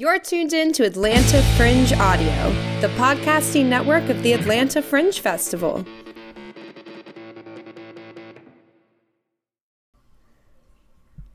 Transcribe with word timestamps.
You're 0.00 0.20
tuned 0.20 0.52
in 0.52 0.72
to 0.74 0.84
Atlanta 0.84 1.42
Fringe 1.56 1.92
Audio, 1.94 2.52
the 2.80 2.86
podcasting 2.94 3.64
network 3.64 4.08
of 4.08 4.22
the 4.22 4.32
Atlanta 4.32 4.80
Fringe 4.80 5.18
Festival. 5.18 5.84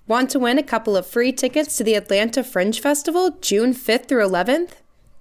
Want 0.07 0.29
to 0.29 0.39
win 0.39 0.57
a 0.57 0.63
couple 0.63 0.95
of 0.95 1.05
free 1.05 1.33
tickets 1.33 1.75
to 1.75 1.83
the 1.83 1.95
Atlanta 1.95 2.41
Fringe 2.41 2.79
Festival 2.79 3.31
June 3.41 3.73
5th 3.73 4.07
through 4.07 4.25
11th? 4.25 4.75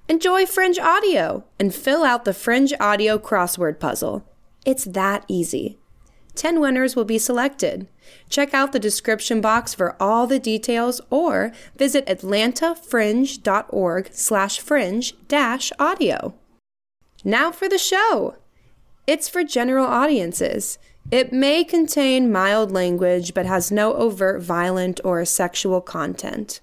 Enjoy 0.08 0.46
Fringe 0.46 0.78
Audio 0.78 1.42
and 1.58 1.74
fill 1.74 2.04
out 2.04 2.24
the 2.24 2.32
Fringe 2.32 2.72
Audio 2.78 3.18
crossword 3.18 3.80
puzzle. 3.80 4.24
It's 4.64 4.84
that 4.84 5.24
easy. 5.26 5.80
10 6.34 6.60
winners 6.60 6.96
will 6.96 7.04
be 7.04 7.18
selected. 7.18 7.86
Check 8.28 8.54
out 8.54 8.72
the 8.72 8.78
description 8.78 9.40
box 9.40 9.74
for 9.74 9.96
all 10.00 10.26
the 10.26 10.38
details 10.38 11.00
or 11.10 11.52
visit 11.76 12.06
atlantafringe.org 12.06 14.10
slash 14.12 14.60
fringe 14.60 15.14
dash 15.28 15.72
audio. 15.78 16.34
Now 17.24 17.52
for 17.52 17.68
the 17.68 17.78
show. 17.78 18.36
It's 19.06 19.28
for 19.28 19.44
general 19.44 19.86
audiences. 19.86 20.78
It 21.10 21.32
may 21.32 21.64
contain 21.64 22.32
mild 22.32 22.72
language 22.72 23.34
but 23.34 23.46
has 23.46 23.70
no 23.70 23.94
overt 23.94 24.42
violent 24.42 25.00
or 25.04 25.24
sexual 25.24 25.80
content. 25.80 26.60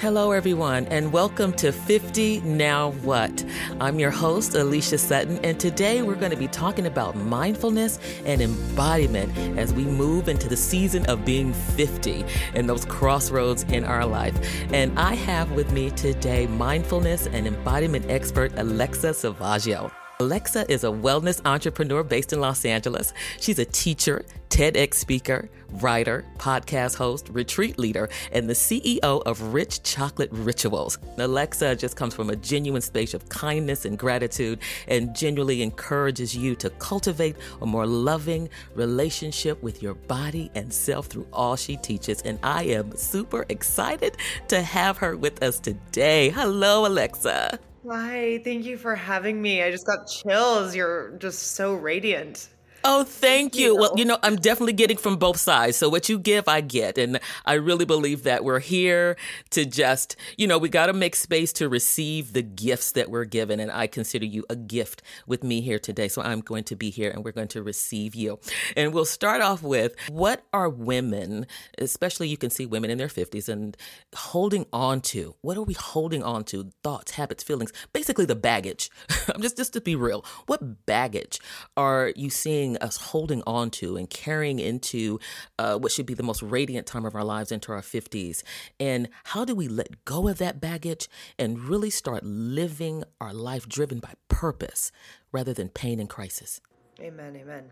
Hello, 0.00 0.30
everyone, 0.30 0.86
and 0.86 1.12
welcome 1.12 1.52
to 1.54 1.72
50 1.72 2.42
Now 2.42 2.92
What? 3.02 3.44
I'm 3.80 3.98
your 3.98 4.12
host, 4.12 4.54
Alicia 4.54 4.96
Sutton, 4.96 5.40
and 5.44 5.58
today 5.58 6.02
we're 6.02 6.14
going 6.14 6.30
to 6.30 6.36
be 6.36 6.46
talking 6.46 6.86
about 6.86 7.16
mindfulness 7.16 7.98
and 8.24 8.40
embodiment 8.40 9.36
as 9.58 9.74
we 9.74 9.84
move 9.84 10.28
into 10.28 10.48
the 10.48 10.56
season 10.56 11.04
of 11.06 11.24
being 11.24 11.52
50 11.52 12.24
and 12.54 12.68
those 12.70 12.84
crossroads 12.84 13.64
in 13.64 13.82
our 13.82 14.06
life. 14.06 14.38
And 14.72 14.96
I 14.96 15.14
have 15.14 15.50
with 15.50 15.72
me 15.72 15.90
today 15.90 16.46
mindfulness 16.46 17.26
and 17.26 17.48
embodiment 17.48 18.08
expert 18.08 18.52
Alexa 18.56 19.08
Silvaggio. 19.08 19.90
Alexa 20.20 20.68
is 20.68 20.82
a 20.82 20.88
wellness 20.88 21.40
entrepreneur 21.46 22.02
based 22.02 22.32
in 22.32 22.40
Los 22.40 22.64
Angeles. 22.64 23.12
She's 23.38 23.60
a 23.60 23.64
teacher, 23.64 24.24
TEDx 24.48 24.94
speaker, 24.94 25.48
writer, 25.74 26.24
podcast 26.38 26.96
host, 26.96 27.28
retreat 27.28 27.78
leader, 27.78 28.08
and 28.32 28.48
the 28.50 28.52
CEO 28.52 28.98
of 29.00 29.40
Rich 29.54 29.84
Chocolate 29.84 30.30
Rituals. 30.32 30.98
Alexa 31.18 31.76
just 31.76 31.94
comes 31.94 32.14
from 32.14 32.30
a 32.30 32.34
genuine 32.34 32.82
space 32.82 33.14
of 33.14 33.28
kindness 33.28 33.84
and 33.84 33.96
gratitude 33.96 34.58
and 34.88 35.14
genuinely 35.14 35.62
encourages 35.62 36.36
you 36.36 36.56
to 36.56 36.68
cultivate 36.70 37.36
a 37.62 37.66
more 37.66 37.86
loving 37.86 38.48
relationship 38.74 39.62
with 39.62 39.84
your 39.84 39.94
body 39.94 40.50
and 40.56 40.72
self 40.72 41.06
through 41.06 41.28
all 41.32 41.54
she 41.54 41.76
teaches. 41.76 42.22
And 42.22 42.40
I 42.42 42.64
am 42.64 42.96
super 42.96 43.46
excited 43.50 44.16
to 44.48 44.62
have 44.62 44.98
her 44.98 45.16
with 45.16 45.44
us 45.44 45.60
today. 45.60 46.30
Hello, 46.30 46.86
Alexa. 46.86 47.60
Hi, 47.90 48.38
thank 48.44 48.66
you 48.66 48.76
for 48.76 48.94
having 48.94 49.40
me. 49.40 49.62
I 49.62 49.70
just 49.70 49.86
got 49.86 50.06
chills. 50.06 50.74
You're 50.76 51.10
just 51.18 51.52
so 51.52 51.74
radiant. 51.74 52.48
Oh, 52.84 53.02
thank 53.02 53.56
you. 53.56 53.74
Well, 53.74 53.92
you 53.96 54.04
know, 54.04 54.18
I'm 54.22 54.36
definitely 54.36 54.72
getting 54.72 54.96
from 54.96 55.16
both 55.16 55.38
sides. 55.38 55.76
So 55.76 55.88
what 55.88 56.08
you 56.08 56.18
give, 56.18 56.46
I 56.46 56.60
get. 56.60 56.96
And 56.96 57.18
I 57.44 57.54
really 57.54 57.84
believe 57.84 58.22
that 58.22 58.44
we're 58.44 58.60
here 58.60 59.16
to 59.50 59.64
just, 59.64 60.14
you 60.36 60.46
know, 60.46 60.58
we 60.58 60.68
got 60.68 60.86
to 60.86 60.92
make 60.92 61.16
space 61.16 61.52
to 61.54 61.68
receive 61.68 62.32
the 62.32 62.42
gifts 62.42 62.92
that 62.92 63.10
we're 63.10 63.24
given. 63.24 63.58
And 63.58 63.70
I 63.72 63.88
consider 63.88 64.26
you 64.26 64.44
a 64.48 64.54
gift 64.54 65.02
with 65.26 65.42
me 65.42 65.60
here 65.60 65.78
today. 65.78 66.06
So 66.08 66.22
I'm 66.22 66.40
going 66.40 66.64
to 66.64 66.76
be 66.76 66.90
here 66.90 67.10
and 67.10 67.24
we're 67.24 67.32
going 67.32 67.48
to 67.48 67.62
receive 67.62 68.14
you. 68.14 68.38
And 68.76 68.94
we'll 68.94 69.04
start 69.04 69.40
off 69.40 69.62
with 69.62 69.96
what 70.08 70.44
are 70.52 70.68
women, 70.68 71.46
especially 71.78 72.28
you 72.28 72.36
can 72.36 72.50
see 72.50 72.64
women 72.64 72.90
in 72.90 72.98
their 72.98 73.08
50s 73.08 73.48
and 73.48 73.76
holding 74.14 74.66
on 74.72 75.00
to? 75.00 75.34
What 75.40 75.56
are 75.56 75.62
we 75.62 75.74
holding 75.74 76.22
on 76.22 76.44
to? 76.44 76.70
Thoughts, 76.84 77.12
habits, 77.12 77.42
feelings, 77.42 77.72
basically 77.92 78.24
the 78.24 78.36
baggage. 78.36 78.90
I'm 79.34 79.42
just, 79.42 79.56
just 79.56 79.72
to 79.72 79.80
be 79.80 79.96
real. 79.96 80.24
What 80.46 80.86
baggage 80.86 81.40
are 81.76 82.12
you 82.14 82.30
seeing? 82.30 82.67
Us 82.76 82.96
holding 82.96 83.42
on 83.46 83.70
to 83.70 83.96
and 83.96 84.08
carrying 84.10 84.58
into 84.58 85.18
uh, 85.58 85.78
what 85.78 85.92
should 85.92 86.06
be 86.06 86.14
the 86.14 86.22
most 86.22 86.42
radiant 86.42 86.86
time 86.86 87.04
of 87.04 87.14
our 87.14 87.24
lives 87.24 87.50
into 87.50 87.72
our 87.72 87.80
50s. 87.80 88.42
And 88.78 89.08
how 89.24 89.44
do 89.44 89.54
we 89.54 89.68
let 89.68 90.04
go 90.04 90.28
of 90.28 90.38
that 90.38 90.60
baggage 90.60 91.08
and 91.38 91.58
really 91.60 91.90
start 91.90 92.24
living 92.24 93.04
our 93.20 93.32
life 93.32 93.68
driven 93.68 93.98
by 93.98 94.14
purpose 94.28 94.92
rather 95.32 95.52
than 95.52 95.68
pain 95.68 96.00
and 96.00 96.08
crisis? 96.08 96.60
Amen, 97.00 97.36
amen. 97.36 97.70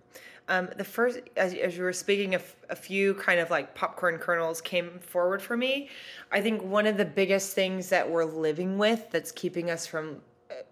Um, 0.49 0.69
the 0.77 0.85
first, 0.85 1.21
as, 1.37 1.53
as 1.55 1.77
you 1.77 1.83
were 1.83 1.93
speaking, 1.93 2.35
a, 2.35 2.39
f- 2.39 2.57
a 2.71 2.77
few 2.77 3.15
kind 3.15 3.41
of 3.41 3.51
like 3.51 3.75
popcorn 3.75 4.19
kernels 4.19 4.61
came 4.61 5.01
forward 5.01 5.43
for 5.43 5.57
me. 5.57 5.89
I 6.31 6.41
think 6.41 6.63
one 6.63 6.87
of 6.87 6.97
the 6.97 7.05
biggest 7.05 7.53
things 7.55 7.89
that 7.89 8.09
we're 8.09 8.25
living 8.25 8.79
with 8.79 9.11
that's 9.11 9.33
keeping 9.33 9.69
us 9.69 9.85
from 9.87 10.21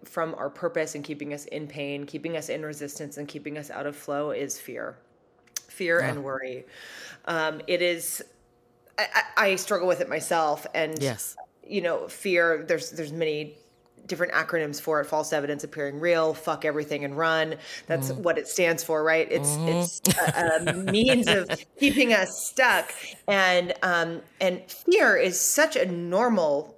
from 0.03 0.35
our 0.35 0.49
purpose 0.49 0.95
and 0.95 1.03
keeping 1.03 1.33
us 1.33 1.45
in 1.45 1.67
pain, 1.67 2.05
keeping 2.05 2.37
us 2.37 2.49
in 2.49 2.63
resistance, 2.65 3.17
and 3.17 3.27
keeping 3.27 3.57
us 3.57 3.69
out 3.69 3.85
of 3.85 3.95
flow 3.95 4.31
is 4.31 4.59
fear, 4.59 4.97
fear 5.67 5.99
yeah. 5.99 6.09
and 6.09 6.23
worry. 6.23 6.65
Um, 7.25 7.61
it 7.67 7.81
is. 7.81 8.23
I, 8.97 9.23
I, 9.35 9.55
struggle 9.55 9.87
with 9.87 9.99
it 9.99 10.07
myself, 10.07 10.65
and 10.73 11.01
yes, 11.01 11.35
you 11.67 11.81
know, 11.81 12.07
fear. 12.07 12.63
There's 12.67 12.91
there's 12.91 13.11
many 13.11 13.57
different 14.07 14.33
acronyms 14.33 14.79
for 14.79 15.01
it 15.01 15.05
false 15.05 15.33
evidence 15.33 15.63
appearing 15.63 15.99
real 15.99 16.33
fuck 16.33 16.63
everything 16.63 17.03
and 17.03 17.17
run 17.17 17.55
that's 17.87 18.11
mm. 18.11 18.17
what 18.17 18.37
it 18.37 18.47
stands 18.47 18.83
for 18.83 19.03
right 19.03 19.31
it's 19.31 19.49
mm. 19.51 19.67
it's 19.67 20.01
a, 20.17 20.69
a 20.69 20.73
means 20.91 21.27
of 21.27 21.49
keeping 21.79 22.13
us 22.13 22.45
stuck 22.45 22.93
and 23.27 23.73
um 23.81 24.21
and 24.39 24.61
fear 24.69 25.17
is 25.17 25.39
such 25.39 25.75
a 25.75 25.85
normal 25.85 26.74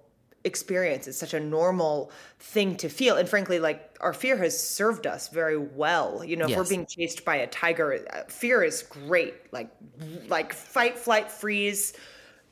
experience. 0.47 1.07
It's 1.07 1.19
such 1.19 1.35
a 1.35 1.39
normal 1.39 2.11
thing 2.39 2.75
to 2.77 2.89
feel. 2.89 3.17
And 3.17 3.29
frankly, 3.29 3.59
like 3.59 3.95
our 4.01 4.13
fear 4.13 4.37
has 4.37 4.59
served 4.59 5.05
us 5.05 5.27
very 5.29 5.57
well. 5.57 6.23
You 6.23 6.37
know, 6.37 6.47
yes. 6.47 6.57
if 6.57 6.57
we're 6.57 6.69
being 6.69 6.85
chased 6.87 7.23
by 7.23 7.35
a 7.35 7.47
tiger, 7.47 8.03
uh, 8.11 8.23
fear 8.27 8.63
is 8.63 8.81
great. 8.83 9.35
Like, 9.53 9.69
like 10.27 10.53
fight, 10.53 10.97
flight, 10.97 11.29
freeze. 11.31 11.93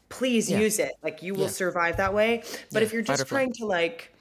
Please 0.09 0.51
yeah. 0.51 0.59
use 0.59 0.77
it. 0.77 0.91
Like 1.01 1.23
you 1.23 1.33
will 1.33 1.43
yeah. 1.43 1.47
survive 1.47 1.97
that 1.97 2.13
way. 2.13 2.43
But 2.71 2.81
yeah. 2.81 2.85
if 2.85 2.93
you're 2.93 3.01
just 3.01 3.25
trying 3.27 3.53
to 3.53 3.65
like 3.65 4.13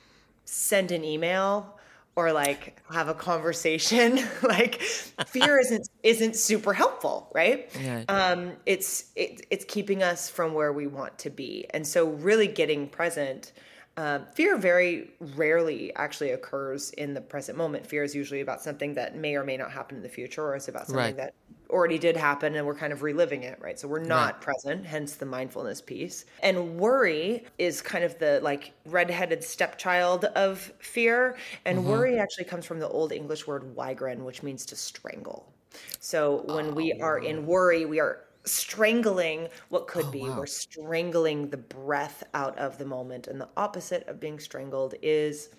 send 0.46 0.92
an 0.92 1.04
email 1.04 1.73
or 2.16 2.32
like 2.32 2.80
have 2.90 3.08
a 3.08 3.14
conversation 3.14 4.20
like 4.42 4.80
fear 5.26 5.58
isn't 5.58 5.88
isn't 6.02 6.36
super 6.36 6.72
helpful 6.72 7.30
right 7.34 7.70
yeah. 7.80 8.04
um 8.08 8.52
it's 8.66 9.10
it, 9.16 9.46
it's 9.50 9.64
keeping 9.64 10.02
us 10.02 10.28
from 10.28 10.54
where 10.54 10.72
we 10.72 10.86
want 10.86 11.16
to 11.18 11.30
be 11.30 11.66
and 11.70 11.86
so 11.86 12.10
really 12.10 12.46
getting 12.46 12.88
present 12.88 13.52
um, 13.96 14.26
fear 14.34 14.56
very 14.56 15.10
rarely 15.20 15.94
actually 15.94 16.30
occurs 16.30 16.90
in 16.90 17.14
the 17.14 17.20
present 17.20 17.56
moment. 17.56 17.86
Fear 17.86 18.02
is 18.02 18.14
usually 18.14 18.40
about 18.40 18.60
something 18.60 18.94
that 18.94 19.16
may 19.16 19.36
or 19.36 19.44
may 19.44 19.56
not 19.56 19.70
happen 19.70 19.96
in 19.96 20.02
the 20.02 20.08
future, 20.08 20.42
or 20.42 20.56
it's 20.56 20.66
about 20.66 20.86
something 20.86 21.04
right. 21.04 21.16
that 21.16 21.34
already 21.74 21.98
did 21.98 22.16
happen 22.16 22.54
and 22.54 22.64
we're 22.64 22.74
kind 22.74 22.92
of 22.92 23.02
reliving 23.02 23.42
it, 23.42 23.58
right? 23.60 23.78
So 23.78 23.88
we're 23.88 23.98
not 23.98 24.34
right. 24.34 24.40
present, 24.40 24.86
hence 24.86 25.16
the 25.16 25.26
mindfulness 25.26 25.80
piece. 25.80 26.24
And 26.40 26.76
worry 26.76 27.44
is 27.58 27.82
kind 27.82 28.04
of 28.04 28.16
the 28.18 28.40
like 28.42 28.72
redheaded 28.86 29.42
stepchild 29.42 30.26
of 30.36 30.72
fear. 30.78 31.36
And 31.64 31.78
mm-hmm. 31.78 31.88
worry 31.88 32.18
actually 32.18 32.44
comes 32.44 32.64
from 32.64 32.78
the 32.78 32.88
old 32.88 33.12
English 33.12 33.46
word 33.46 33.74
wigren, 33.74 34.18
which 34.20 34.42
means 34.42 34.64
to 34.66 34.76
strangle. 34.76 35.52
So 35.98 36.44
when 36.46 36.68
oh. 36.68 36.72
we 36.72 36.92
are 36.92 37.18
in 37.18 37.44
worry, 37.44 37.84
we 37.84 37.98
are 37.98 38.20
strangling 38.44 39.48
what 39.68 39.88
could 39.88 40.06
oh, 40.06 40.10
be. 40.10 40.20
Wow. 40.20 40.38
We're 40.38 40.46
strangling 40.46 41.50
the 41.50 41.56
breath 41.56 42.22
out 42.34 42.56
of 42.56 42.78
the 42.78 42.84
moment. 42.84 43.26
And 43.26 43.40
the 43.40 43.48
opposite 43.56 44.06
of 44.06 44.20
being 44.20 44.38
strangled 44.38 44.94
is 45.02 45.50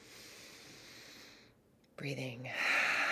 breathing. 1.97 2.49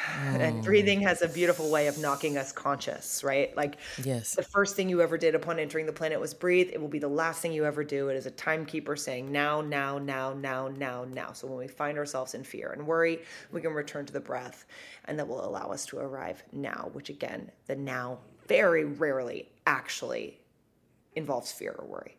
And 0.23 0.59
oh. 0.59 0.61
breathing 0.61 1.01
has 1.01 1.21
a 1.21 1.27
beautiful 1.27 1.69
way 1.69 1.87
of 1.87 1.97
knocking 1.97 2.37
us 2.37 2.51
conscious, 2.51 3.23
right? 3.23 3.55
Like, 3.55 3.77
yes. 4.03 4.35
the 4.35 4.43
first 4.43 4.75
thing 4.75 4.89
you 4.89 5.01
ever 5.01 5.17
did 5.17 5.35
upon 5.35 5.59
entering 5.59 5.85
the 5.85 5.93
planet 5.93 6.19
was 6.19 6.33
breathe. 6.33 6.69
It 6.73 6.81
will 6.81 6.87
be 6.87 6.99
the 6.99 7.07
last 7.07 7.41
thing 7.41 7.53
you 7.53 7.65
ever 7.65 7.83
do. 7.83 8.09
It 8.09 8.15
is 8.15 8.25
a 8.25 8.31
timekeeper 8.31 8.95
saying 8.95 9.31
now, 9.31 9.61
now, 9.61 9.97
now, 9.97 10.33
now, 10.33 10.67
now, 10.67 11.05
now. 11.05 11.31
So 11.33 11.47
when 11.47 11.57
we 11.57 11.67
find 11.67 11.97
ourselves 11.97 12.33
in 12.33 12.43
fear 12.43 12.71
and 12.71 12.85
worry, 12.85 13.21
we 13.51 13.61
can 13.61 13.73
return 13.73 14.05
to 14.05 14.13
the 14.13 14.19
breath, 14.19 14.65
and 15.05 15.17
that 15.19 15.27
will 15.27 15.45
allow 15.45 15.71
us 15.71 15.85
to 15.87 15.99
arrive 15.99 16.43
now, 16.51 16.89
which 16.93 17.09
again, 17.09 17.51
the 17.67 17.75
now 17.75 18.19
very 18.47 18.85
rarely 18.85 19.49
actually 19.65 20.39
involves 21.15 21.51
fear 21.51 21.75
or 21.77 21.85
worry. 21.85 22.17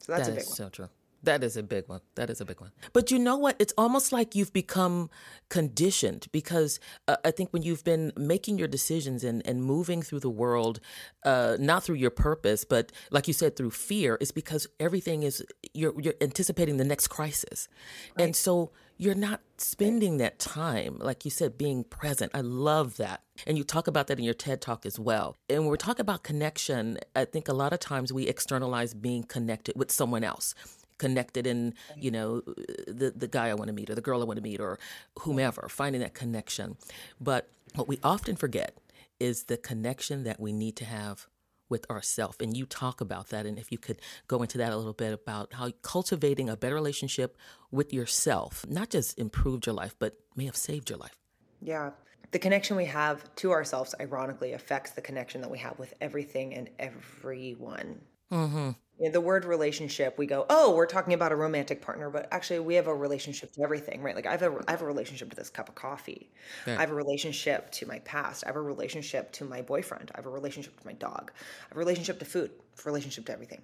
So 0.00 0.12
that's 0.12 0.28
that 0.28 0.32
a 0.32 0.36
big 0.36 0.46
one. 0.46 0.56
So 0.56 0.68
true. 0.68 0.88
That 1.22 1.44
is 1.44 1.56
a 1.56 1.62
big 1.62 1.86
one. 1.86 2.00
That 2.14 2.30
is 2.30 2.40
a 2.40 2.44
big 2.44 2.60
one. 2.60 2.72
But 2.92 3.10
you 3.10 3.18
know 3.18 3.36
what? 3.36 3.56
It's 3.58 3.74
almost 3.76 4.10
like 4.12 4.34
you've 4.34 4.52
become 4.52 5.10
conditioned 5.50 6.28
because 6.32 6.80
uh, 7.08 7.16
I 7.24 7.30
think 7.30 7.52
when 7.52 7.62
you've 7.62 7.84
been 7.84 8.12
making 8.16 8.58
your 8.58 8.68
decisions 8.68 9.22
and, 9.22 9.46
and 9.46 9.62
moving 9.62 10.00
through 10.00 10.20
the 10.20 10.30
world, 10.30 10.80
uh, 11.24 11.56
not 11.60 11.84
through 11.84 11.96
your 11.96 12.10
purpose, 12.10 12.64
but 12.64 12.90
like 13.10 13.28
you 13.28 13.34
said, 13.34 13.56
through 13.56 13.72
fear, 13.72 14.16
is 14.20 14.32
because 14.32 14.66
everything 14.78 15.22
is, 15.22 15.44
you're, 15.74 15.98
you're 16.00 16.14
anticipating 16.22 16.78
the 16.78 16.84
next 16.84 17.08
crisis. 17.08 17.68
Right. 18.16 18.24
And 18.24 18.36
so 18.36 18.72
you're 18.96 19.14
not 19.14 19.40
spending 19.58 20.18
that 20.18 20.38
time, 20.38 20.98
like 21.00 21.24
you 21.24 21.30
said, 21.30 21.58
being 21.58 21.84
present. 21.84 22.32
I 22.34 22.40
love 22.40 22.96
that. 22.96 23.22
And 23.46 23.58
you 23.58 23.64
talk 23.64 23.86
about 23.86 24.06
that 24.06 24.18
in 24.18 24.24
your 24.24 24.34
TED 24.34 24.60
talk 24.60 24.84
as 24.84 24.98
well. 24.98 25.38
And 25.48 25.60
when 25.60 25.68
we're 25.68 25.76
talking 25.76 26.02
about 26.02 26.22
connection, 26.22 26.98
I 27.16 27.24
think 27.24 27.48
a 27.48 27.54
lot 27.54 27.72
of 27.72 27.80
times 27.80 28.12
we 28.12 28.26
externalize 28.26 28.92
being 28.92 29.22
connected 29.22 29.74
with 29.76 29.90
someone 29.90 30.24
else 30.24 30.54
connected 31.00 31.46
in 31.46 31.74
you 31.96 32.10
know 32.10 32.42
the 32.86 33.12
the 33.16 33.26
guy 33.26 33.48
I 33.48 33.54
want 33.54 33.68
to 33.68 33.72
meet 33.72 33.88
or 33.90 33.94
the 33.96 34.06
girl 34.08 34.20
I 34.20 34.24
want 34.24 34.36
to 34.36 34.42
meet 34.42 34.60
or 34.60 34.78
whomever 35.20 35.68
finding 35.68 36.02
that 36.02 36.14
connection. 36.14 36.76
But 37.20 37.48
what 37.74 37.88
we 37.88 37.98
often 38.04 38.36
forget 38.36 38.76
is 39.18 39.44
the 39.44 39.56
connection 39.56 40.24
that 40.24 40.38
we 40.38 40.52
need 40.52 40.76
to 40.76 40.84
have 40.84 41.26
with 41.70 41.88
ourself 41.90 42.36
and 42.40 42.56
you 42.56 42.66
talk 42.66 43.00
about 43.00 43.28
that 43.28 43.46
and 43.46 43.56
if 43.58 43.70
you 43.72 43.78
could 43.78 44.00
go 44.26 44.42
into 44.42 44.58
that 44.58 44.72
a 44.72 44.76
little 44.76 44.92
bit 44.92 45.12
about 45.12 45.52
how 45.52 45.70
cultivating 45.82 46.48
a 46.50 46.56
better 46.56 46.74
relationship 46.74 47.36
with 47.70 47.92
yourself 47.92 48.66
not 48.68 48.90
just 48.90 49.16
improved 49.18 49.66
your 49.66 49.74
life 49.74 49.94
but 49.98 50.18
may 50.36 50.46
have 50.46 50.56
saved 50.56 50.90
your 50.90 50.98
life. 50.98 51.16
Yeah. 51.62 51.90
The 52.32 52.40
connection 52.40 52.76
we 52.76 52.86
have 52.86 53.18
to 53.36 53.52
ourselves 53.52 53.94
ironically 54.00 54.52
affects 54.52 54.90
the 54.92 55.00
connection 55.00 55.40
that 55.42 55.50
we 55.50 55.58
have 55.58 55.78
with 55.78 55.94
everything 56.00 56.54
and 56.54 56.68
everyone. 56.78 58.00
Mm-hmm 58.32 58.70
the 59.08 59.20
word 59.20 59.46
relationship, 59.46 60.18
we 60.18 60.26
go, 60.26 60.44
oh, 60.50 60.74
we're 60.74 60.86
talking 60.86 61.14
about 61.14 61.32
a 61.32 61.36
romantic 61.36 61.80
partner, 61.80 62.10
but 62.10 62.28
actually 62.30 62.60
we 62.60 62.74
have 62.74 62.86
a 62.86 62.94
relationship 62.94 63.52
to 63.52 63.62
everything, 63.62 64.02
right? 64.02 64.14
Like 64.14 64.26
I 64.26 64.32
have 64.32 64.42
a, 64.42 64.64
I 64.68 64.72
have 64.72 64.82
a 64.82 64.86
relationship 64.86 65.30
to 65.30 65.36
this 65.36 65.48
cup 65.48 65.68
of 65.68 65.74
coffee. 65.74 66.30
I 66.66 66.72
have 66.72 66.90
a 66.90 66.94
relationship 66.94 67.70
to 67.72 67.86
my 67.86 68.00
past. 68.00 68.44
I 68.44 68.48
have 68.48 68.56
a 68.56 68.62
relationship 68.62 69.32
to 69.32 69.44
my 69.44 69.62
boyfriend. 69.62 70.10
I 70.14 70.18
have 70.18 70.26
a 70.26 70.30
relationship 70.30 70.78
to 70.78 70.86
my 70.86 70.92
dog. 70.92 71.32
I 71.34 71.68
have 71.68 71.76
a 71.76 71.80
relationship 71.80 72.18
to 72.18 72.26
food, 72.26 72.50
a 72.78 72.82
relationship 72.84 73.24
to 73.26 73.32
everything. 73.32 73.62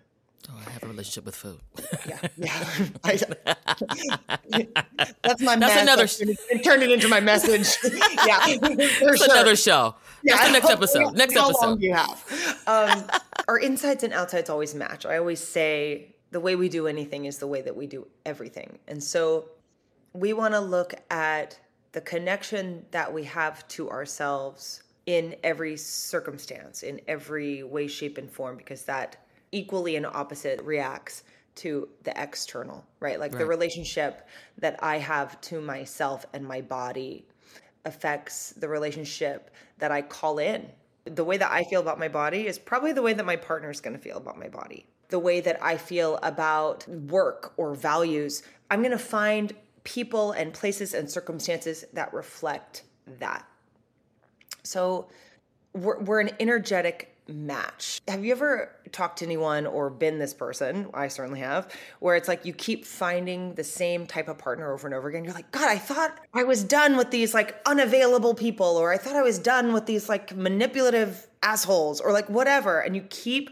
Oh, 0.48 0.62
I 0.64 0.70
have 0.70 0.82
a 0.84 0.86
relationship 0.86 1.26
with 1.26 1.34
food. 1.34 1.58
yeah, 2.06 2.18
yeah. 2.36 2.68
I, 3.04 3.16
that's 5.22 5.42
my. 5.42 5.56
That's 5.56 5.82
another. 5.82 6.06
Sh- 6.06 6.20
it 6.20 6.64
turned 6.64 6.82
it 6.82 6.90
into 6.90 7.08
my 7.08 7.20
message. 7.20 7.76
yeah, 8.26 8.56
that's 8.60 8.98
sure. 8.98 9.16
another 9.24 9.56
show. 9.56 9.96
Yeah, 10.26 10.36
that's 10.36 10.46
the 10.48 10.52
next 10.52 10.70
episode. 10.70 11.16
Next 11.16 11.34
how 11.34 11.44
episode. 11.44 11.60
How 11.60 11.66
long 11.68 11.78
do 11.78 11.86
you 11.86 11.94
have? 11.94 12.62
Um, 12.68 13.04
our 13.46 13.58
insides 13.58 14.02
and 14.02 14.12
outsides 14.12 14.50
always 14.50 14.74
match. 14.74 15.06
I 15.06 15.18
always 15.18 15.38
say 15.38 16.16
the 16.32 16.40
way 16.40 16.56
we 16.56 16.68
do 16.68 16.88
anything 16.88 17.26
is 17.26 17.38
the 17.38 17.46
way 17.46 17.62
that 17.62 17.76
we 17.76 17.86
do 17.86 18.08
everything, 18.24 18.80
and 18.88 19.02
so 19.02 19.50
we 20.12 20.32
want 20.32 20.54
to 20.54 20.60
look 20.60 20.94
at 21.10 21.58
the 21.92 22.00
connection 22.00 22.84
that 22.90 23.12
we 23.12 23.22
have 23.24 23.66
to 23.68 23.88
ourselves 23.88 24.82
in 25.06 25.36
every 25.44 25.76
circumstance, 25.76 26.82
in 26.82 27.00
every 27.06 27.62
way, 27.62 27.86
shape, 27.86 28.18
and 28.18 28.28
form, 28.28 28.56
because 28.56 28.82
that 28.82 29.16
equally 29.52 29.94
and 29.94 30.06
opposite 30.06 30.60
reacts 30.62 31.22
to 31.54 31.88
the 32.02 32.20
external, 32.20 32.84
right? 33.00 33.20
Like 33.20 33.32
right. 33.32 33.38
the 33.38 33.46
relationship 33.46 34.26
that 34.58 34.78
I 34.82 34.98
have 34.98 35.40
to 35.42 35.60
myself 35.60 36.26
and 36.32 36.44
my 36.44 36.60
body 36.60 37.26
affects 37.86 38.50
the 38.50 38.68
relationship 38.68 39.50
that 39.78 39.90
I 39.90 40.02
call 40.02 40.38
in. 40.38 40.68
The 41.06 41.24
way 41.24 41.38
that 41.38 41.50
I 41.50 41.64
feel 41.64 41.80
about 41.80 41.98
my 41.98 42.08
body 42.08 42.46
is 42.46 42.58
probably 42.58 42.92
the 42.92 43.00
way 43.00 43.14
that 43.14 43.24
my 43.24 43.36
partner 43.36 43.70
is 43.70 43.80
going 43.80 43.96
to 43.96 44.02
feel 44.02 44.18
about 44.18 44.38
my 44.38 44.48
body. 44.48 44.84
The 45.08 45.18
way 45.18 45.40
that 45.40 45.62
I 45.62 45.76
feel 45.76 46.18
about 46.22 46.86
work 46.88 47.52
or 47.56 47.74
values, 47.74 48.42
I'm 48.70 48.80
going 48.80 48.90
to 48.90 48.98
find 48.98 49.54
people 49.84 50.32
and 50.32 50.52
places 50.52 50.94
and 50.94 51.08
circumstances 51.08 51.84
that 51.92 52.12
reflect 52.12 52.82
that. 53.20 53.46
So 54.64 55.06
we're, 55.72 56.00
we're 56.00 56.20
an 56.20 56.30
energetic 56.40 57.15
match. 57.28 58.00
Have 58.08 58.24
you 58.24 58.32
ever 58.32 58.70
talked 58.92 59.18
to 59.18 59.24
anyone 59.24 59.66
or 59.66 59.90
been 59.90 60.18
this 60.18 60.34
person? 60.34 60.88
I 60.94 61.08
certainly 61.08 61.40
have, 61.40 61.72
where 62.00 62.16
it's 62.16 62.28
like 62.28 62.44
you 62.44 62.52
keep 62.52 62.84
finding 62.84 63.54
the 63.54 63.64
same 63.64 64.06
type 64.06 64.28
of 64.28 64.38
partner 64.38 64.72
over 64.72 64.86
and 64.86 64.94
over 64.94 65.08
again. 65.08 65.24
You're 65.24 65.34
like, 65.34 65.50
God, 65.50 65.68
I 65.68 65.78
thought 65.78 66.18
I 66.34 66.44
was 66.44 66.64
done 66.64 66.96
with 66.96 67.10
these 67.10 67.34
like 67.34 67.56
unavailable 67.66 68.34
people, 68.34 68.76
or 68.76 68.92
I 68.92 68.98
thought 68.98 69.16
I 69.16 69.22
was 69.22 69.38
done 69.38 69.72
with 69.72 69.86
these 69.86 70.08
like 70.08 70.34
manipulative 70.36 71.26
assholes, 71.42 72.00
or 72.00 72.12
like 72.12 72.28
whatever. 72.28 72.80
And 72.80 72.94
you 72.94 73.02
keep 73.02 73.50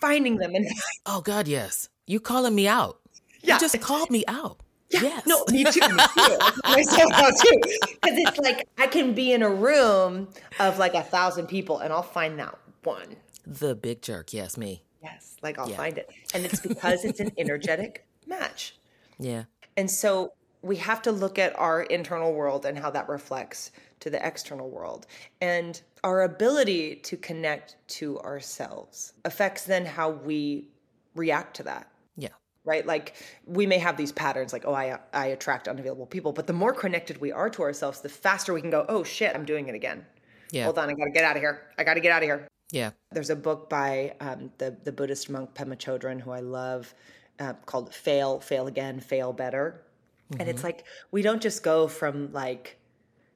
finding 0.00 0.36
them. 0.36 0.54
And 0.54 0.66
oh, 1.06 1.20
God, 1.20 1.48
yes. 1.48 1.88
You 2.06 2.20
calling 2.20 2.54
me 2.54 2.66
out. 2.66 2.98
Yeah. 3.42 3.54
You 3.54 3.60
just 3.60 3.80
called 3.80 4.10
me 4.10 4.24
out. 4.26 4.60
Yeah, 4.90 5.02
yes. 5.02 5.26
no, 5.26 5.44
me 5.50 5.62
too. 5.64 5.80
Me 5.80 5.88
too. 6.16 6.38
Myself 6.64 7.12
out 7.12 7.32
too. 7.40 7.60
Because 7.62 8.18
it's 8.18 8.38
like 8.38 8.68
I 8.76 8.88
can 8.88 9.14
be 9.14 9.32
in 9.32 9.42
a 9.42 9.48
room 9.48 10.28
of 10.58 10.78
like 10.78 10.94
a 10.94 11.02
thousand 11.02 11.46
people, 11.46 11.78
and 11.78 11.92
I'll 11.92 12.02
find 12.02 12.40
that 12.40 12.58
one. 12.82 13.16
The 13.46 13.74
big 13.74 14.02
jerk, 14.02 14.32
yes, 14.32 14.56
me. 14.56 14.82
Yes, 15.02 15.36
like 15.42 15.58
I'll 15.58 15.70
yeah. 15.70 15.76
find 15.76 15.98
it. 15.98 16.10
And 16.34 16.44
it's 16.44 16.60
because 16.60 17.04
it's 17.04 17.20
an 17.20 17.32
energetic 17.38 18.06
match. 18.26 18.76
Yeah. 19.18 19.44
And 19.76 19.90
so 19.90 20.32
we 20.62 20.76
have 20.76 21.00
to 21.02 21.12
look 21.12 21.38
at 21.38 21.58
our 21.58 21.82
internal 21.82 22.34
world 22.34 22.66
and 22.66 22.78
how 22.78 22.90
that 22.90 23.08
reflects 23.08 23.72
to 24.00 24.10
the 24.10 24.24
external 24.26 24.68
world. 24.68 25.06
And 25.40 25.80
our 26.04 26.22
ability 26.22 26.96
to 26.96 27.16
connect 27.16 27.76
to 27.88 28.18
ourselves 28.20 29.14
affects 29.24 29.64
then 29.64 29.86
how 29.86 30.10
we 30.10 30.68
react 31.14 31.56
to 31.56 31.62
that. 31.64 31.90
Yeah. 32.16 32.28
Right? 32.64 32.86
Like 32.86 33.14
we 33.46 33.66
may 33.66 33.78
have 33.78 33.96
these 33.96 34.12
patterns 34.12 34.52
like, 34.52 34.64
oh, 34.66 34.74
I, 34.74 34.98
I 35.14 35.26
attract 35.26 35.66
unavailable 35.66 36.06
people. 36.06 36.32
But 36.32 36.46
the 36.46 36.52
more 36.52 36.74
connected 36.74 37.20
we 37.20 37.32
are 37.32 37.48
to 37.50 37.62
ourselves, 37.62 38.00
the 38.00 38.08
faster 38.08 38.52
we 38.52 38.60
can 38.60 38.70
go, 38.70 38.84
oh, 38.88 39.02
shit, 39.02 39.34
I'm 39.34 39.44
doing 39.44 39.68
it 39.68 39.74
again. 39.74 40.04
Yeah. 40.52 40.64
Hold 40.64 40.78
on, 40.78 40.90
I 40.90 40.94
got 40.94 41.04
to 41.04 41.10
get 41.10 41.24
out 41.24 41.36
of 41.36 41.42
here. 41.42 41.68
I 41.78 41.84
got 41.84 41.94
to 41.94 42.00
get 42.00 42.12
out 42.12 42.22
of 42.22 42.26
here. 42.26 42.48
Yeah. 42.70 42.90
There's 43.12 43.30
a 43.30 43.36
book 43.36 43.68
by 43.68 44.14
um, 44.20 44.52
the 44.58 44.76
the 44.84 44.92
Buddhist 44.92 45.30
monk 45.30 45.54
Pema 45.54 45.76
Chodron 45.76 46.20
who 46.20 46.30
I 46.30 46.40
love 46.40 46.94
uh, 47.38 47.54
called 47.66 47.94
"Fail, 47.94 48.40
Fail 48.40 48.66
Again, 48.66 49.00
Fail 49.00 49.32
Better," 49.32 49.82
mm-hmm. 50.30 50.40
and 50.40 50.48
it's 50.48 50.58
mm-hmm. 50.58 50.66
like 50.66 50.84
we 51.10 51.22
don't 51.22 51.42
just 51.42 51.62
go 51.62 51.88
from 51.88 52.32
like 52.32 52.76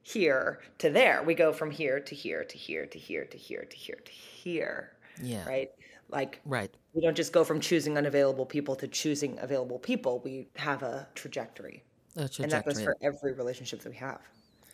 here 0.03 0.59
to 0.77 0.89
there. 0.89 1.23
We 1.23 1.33
go 1.33 1.51
from 1.51 1.71
here 1.71 1.99
to 1.99 2.15
here 2.15 2.43
to 2.43 2.57
here 2.57 2.85
to 2.85 2.99
here 2.99 3.25
to 3.25 3.37
here 3.37 3.65
to 3.65 3.75
here 3.75 3.99
to 4.03 4.11
here. 4.11 4.91
Yeah. 5.21 5.47
Right. 5.47 5.71
Like 6.09 6.39
right. 6.45 6.71
We 6.93 7.01
don't 7.01 7.17
just 7.17 7.33
go 7.33 7.43
from 7.43 7.59
choosing 7.59 7.97
unavailable 7.97 8.45
people 8.45 8.75
to 8.77 8.87
choosing 8.87 9.37
available 9.39 9.79
people. 9.79 10.21
We 10.23 10.47
have 10.55 10.83
a 10.83 11.07
trajectory. 11.15 11.83
A 12.15 12.29
trajectory. 12.29 12.43
And 12.43 12.51
that 12.51 12.65
goes 12.65 12.81
for 12.81 12.95
every 13.01 13.33
relationship 13.33 13.81
that 13.81 13.89
we 13.89 13.97
have. 13.97 14.21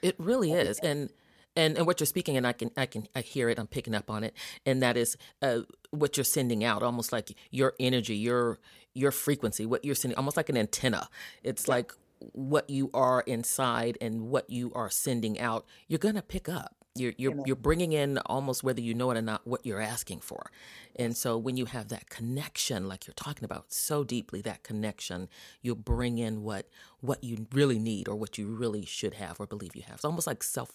It 0.02 0.16
really 0.20 0.52
is. 0.52 0.80
And 0.80 1.10
and 1.56 1.78
and 1.78 1.86
what 1.86 2.00
you're 2.00 2.08
speaking 2.08 2.38
and 2.38 2.48
i 2.48 2.54
can 2.54 2.72
i 2.78 2.86
can 2.86 3.08
i 3.16 3.22
hear 3.22 3.50
it 3.50 3.60
i'm 3.60 3.68
picking 3.68 3.96
up 3.96 4.10
on 4.10 4.24
it 4.24 4.36
and 4.66 4.82
that 4.82 4.98
is 4.98 5.18
uh, 5.42 5.60
what 5.92 6.18
you're 6.18 6.24
sending 6.24 6.64
out 6.64 6.84
almost 6.84 7.12
like 7.12 7.36
your 7.50 7.74
energy 7.80 8.16
your 8.16 8.60
your 8.94 9.12
frequency 9.12 9.66
what 9.66 9.84
you're 9.86 9.96
sending 9.96 10.18
almost 10.18 10.38
like 10.38 10.50
an 10.50 10.58
antenna 10.58 11.10
it's 11.44 11.68
like 11.68 11.94
what 12.34 12.70
you 12.70 12.90
are 12.94 13.22
inside 13.22 13.98
and 14.00 14.30
what 14.30 14.50
you 14.50 14.72
are 14.76 14.90
sending 14.90 15.40
out 15.40 15.66
you're 15.88 15.98
going 15.98 16.16
to 16.16 16.22
pick 16.22 16.48
up 16.48 16.76
you're 16.96 17.14
you're 17.18 17.36
you're 17.46 17.56
bringing 17.56 17.94
in 17.94 18.18
almost 18.26 18.64
whether 18.64 18.82
you 18.82 18.94
know 18.94 19.12
it 19.12 19.18
or 19.18 19.22
not 19.22 19.48
what 19.48 19.66
you're 19.66 19.82
asking 19.82 20.20
for. 20.20 20.52
And 20.98 21.16
so 21.16 21.38
when 21.38 21.56
you 21.56 21.66
have 21.66 21.88
that 21.88 22.10
connection 22.10 22.88
like 22.88 23.08
you're 23.08 23.14
talking 23.14 23.46
about 23.46 23.72
so 23.72 24.04
deeply 24.04 24.42
that 24.42 24.64
connection, 24.64 25.30
you'll 25.62 25.76
bring 25.76 26.18
in 26.18 26.44
what 26.44 26.68
what 27.00 27.24
you 27.24 27.48
really 27.54 27.80
need 27.80 28.10
or 28.10 28.16
what 28.16 28.38
you 28.38 28.48
really 28.48 28.86
should 28.86 29.14
have 29.16 29.40
or 29.40 29.48
believe 29.48 29.76
you 29.76 29.84
have. 29.84 29.96
It's 29.96 30.06
almost 30.06 30.28
like 30.28 30.44
self 30.44 30.74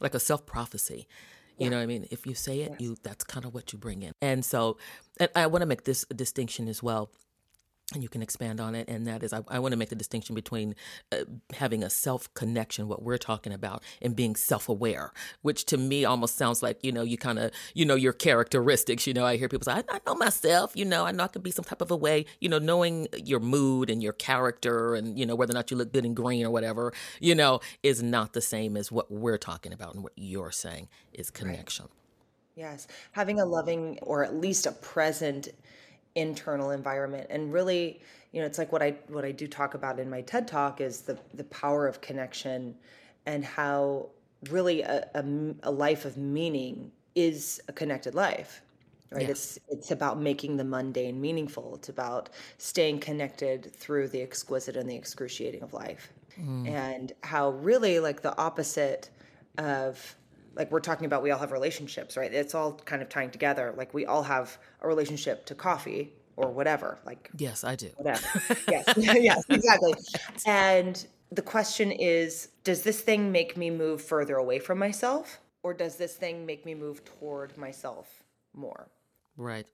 like 0.00 0.14
a 0.14 0.20
self 0.20 0.46
prophecy. 0.46 1.06
You 1.58 1.64
yeah. 1.64 1.70
know 1.70 1.76
what 1.78 1.82
I 1.82 1.86
mean? 1.86 2.06
If 2.10 2.26
you 2.26 2.34
say 2.34 2.60
it, 2.60 2.72
yes. 2.72 2.80
you 2.80 2.96
that's 3.02 3.24
kind 3.24 3.44
of 3.44 3.52
what 3.52 3.72
you 3.72 3.78
bring 3.78 4.02
in. 4.02 4.12
And 4.22 4.44
so, 4.44 4.78
and 5.18 5.28
I 5.34 5.46
want 5.48 5.62
to 5.62 5.66
make 5.66 5.84
this 5.84 6.04
distinction 6.14 6.68
as 6.68 6.82
well 6.82 7.10
and 7.94 8.02
you 8.02 8.08
can 8.08 8.20
expand 8.20 8.60
on 8.60 8.74
it 8.74 8.86
and 8.88 9.06
that 9.06 9.22
is 9.22 9.32
i, 9.32 9.40
I 9.48 9.58
want 9.58 9.72
to 9.72 9.78
make 9.78 9.88
the 9.88 9.96
distinction 9.96 10.34
between 10.34 10.74
uh, 11.10 11.24
having 11.54 11.82
a 11.82 11.88
self 11.88 12.32
connection 12.34 12.86
what 12.86 13.02
we're 13.02 13.18
talking 13.18 13.52
about 13.52 13.82
and 14.02 14.14
being 14.14 14.36
self-aware 14.36 15.12
which 15.42 15.64
to 15.66 15.78
me 15.78 16.04
almost 16.04 16.36
sounds 16.36 16.62
like 16.62 16.78
you 16.82 16.92
know 16.92 17.02
you 17.02 17.16
kind 17.16 17.38
of 17.38 17.50
you 17.74 17.86
know 17.86 17.94
your 17.94 18.12
characteristics 18.12 19.06
you 19.06 19.14
know 19.14 19.24
i 19.24 19.36
hear 19.36 19.48
people 19.48 19.64
say 19.64 19.72
I, 19.72 19.84
I, 19.88 20.00
know 20.06 20.14
myself 20.14 20.72
you 20.74 20.84
know 20.84 21.06
i 21.06 21.12
know 21.12 21.24
i 21.24 21.28
could 21.28 21.42
be 21.42 21.50
some 21.50 21.64
type 21.64 21.80
of 21.80 21.90
a 21.90 21.96
way 21.96 22.26
you 22.40 22.48
know 22.48 22.58
knowing 22.58 23.08
your 23.24 23.40
mood 23.40 23.88
and 23.88 24.02
your 24.02 24.12
character 24.12 24.94
and 24.94 25.18
you 25.18 25.24
know 25.24 25.34
whether 25.34 25.52
or 25.52 25.54
not 25.54 25.70
you 25.70 25.76
look 25.76 25.92
good 25.92 26.04
in 26.04 26.14
green 26.14 26.44
or 26.44 26.50
whatever 26.50 26.92
you 27.20 27.34
know 27.34 27.60
is 27.82 28.02
not 28.02 28.34
the 28.34 28.42
same 28.42 28.76
as 28.76 28.92
what 28.92 29.10
we're 29.10 29.38
talking 29.38 29.72
about 29.72 29.94
and 29.94 30.02
what 30.02 30.12
you're 30.16 30.50
saying 30.50 30.88
is 31.14 31.30
connection 31.30 31.86
right. 31.86 31.92
yes 32.56 32.86
having 33.12 33.40
a 33.40 33.46
loving 33.46 33.98
or 34.02 34.22
at 34.22 34.34
least 34.34 34.66
a 34.66 34.72
present 34.72 35.48
internal 36.18 36.70
environment 36.70 37.26
and 37.30 37.52
really 37.52 38.00
you 38.32 38.40
know 38.40 38.46
it's 38.46 38.58
like 38.58 38.72
what 38.72 38.82
i 38.82 38.90
what 39.06 39.24
i 39.24 39.30
do 39.30 39.46
talk 39.46 39.74
about 39.74 40.00
in 40.00 40.10
my 40.10 40.20
ted 40.22 40.48
talk 40.48 40.80
is 40.80 41.02
the 41.02 41.16
the 41.34 41.44
power 41.44 41.86
of 41.86 42.00
connection 42.00 42.74
and 43.24 43.44
how 43.44 44.08
really 44.50 44.82
a, 44.82 45.08
a, 45.14 45.24
a 45.62 45.70
life 45.70 46.04
of 46.04 46.16
meaning 46.16 46.90
is 47.14 47.60
a 47.68 47.72
connected 47.72 48.14
life 48.14 48.62
right 49.10 49.22
yes. 49.22 49.30
it's 49.30 49.58
it's 49.68 49.90
about 49.92 50.20
making 50.20 50.56
the 50.56 50.64
mundane 50.64 51.20
meaningful 51.20 51.76
it's 51.76 51.88
about 51.88 52.30
staying 52.58 52.98
connected 52.98 53.72
through 53.74 54.08
the 54.08 54.20
exquisite 54.20 54.76
and 54.76 54.90
the 54.90 54.96
excruciating 54.96 55.62
of 55.62 55.72
life 55.72 56.12
mm. 56.40 56.68
and 56.68 57.12
how 57.22 57.50
really 57.50 58.00
like 58.00 58.22
the 58.22 58.36
opposite 58.36 59.10
of 59.56 60.16
like 60.54 60.70
we're 60.70 60.80
talking 60.80 61.06
about 61.06 61.22
we 61.22 61.30
all 61.30 61.38
have 61.38 61.52
relationships 61.52 62.16
right? 62.16 62.32
It's 62.32 62.54
all 62.54 62.72
kind 62.84 63.02
of 63.02 63.08
tying 63.08 63.30
together. 63.30 63.74
Like 63.76 63.94
we 63.94 64.06
all 64.06 64.22
have 64.22 64.58
a 64.80 64.88
relationship 64.88 65.46
to 65.46 65.54
coffee 65.54 66.12
or 66.36 66.50
whatever 66.52 67.00
like 67.04 67.30
yes 67.36 67.64
i 67.64 67.74
do. 67.74 67.88
whatever. 67.96 68.26
Yes. 68.70 68.84
Yes 68.96 69.42
exactly. 69.48 69.94
And 70.46 71.06
the 71.32 71.42
question 71.42 71.90
is 71.92 72.48
does 72.64 72.82
this 72.82 73.00
thing 73.00 73.32
make 73.32 73.56
me 73.56 73.70
move 73.70 74.00
further 74.02 74.36
away 74.36 74.58
from 74.58 74.78
myself 74.78 75.40
or 75.62 75.74
does 75.74 75.96
this 75.96 76.14
thing 76.14 76.46
make 76.46 76.64
me 76.64 76.74
move 76.74 77.04
toward 77.04 77.56
myself 77.58 78.22
more? 78.54 78.88
Right. 79.36 79.66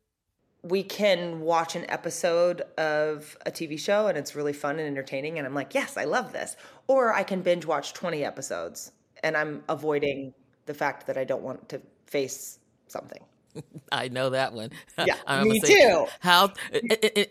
We 0.62 0.82
can 0.82 1.40
watch 1.40 1.76
an 1.76 1.88
episode 1.90 2.62
of 2.78 3.36
a 3.44 3.50
TV 3.50 3.78
show 3.78 4.06
and 4.06 4.16
it's 4.16 4.34
really 4.34 4.54
fun 4.54 4.78
and 4.78 4.88
entertaining 4.88 5.36
and 5.38 5.46
I'm 5.46 5.54
like, 5.54 5.74
"Yes, 5.74 5.98
I 5.98 6.04
love 6.04 6.32
this." 6.32 6.56
Or 6.86 7.12
I 7.12 7.22
can 7.22 7.42
binge 7.42 7.66
watch 7.66 7.92
20 7.92 8.24
episodes 8.24 8.92
and 9.22 9.36
I'm 9.36 9.62
avoiding 9.68 10.32
the 10.66 10.74
fact 10.74 11.06
that 11.06 11.16
I 11.16 11.24
don't 11.24 11.42
want 11.42 11.68
to 11.70 11.80
face 12.06 12.58
something. 12.88 13.22
I 13.92 14.08
know 14.08 14.30
that 14.30 14.52
one. 14.52 14.70
Yeah, 15.06 15.16
I'm 15.26 15.48
me 15.48 15.60
too. 15.60 16.06
How 16.20 16.52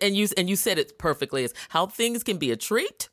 and 0.01 0.15
you 0.15 0.27
and 0.37 0.49
you 0.49 0.55
said 0.55 0.77
it 0.77 0.97
perfectly. 0.97 1.43
Is 1.43 1.53
how 1.69 1.87
things 1.87 2.23
can 2.23 2.37
be 2.37 2.51
a 2.51 2.55
treat 2.57 3.09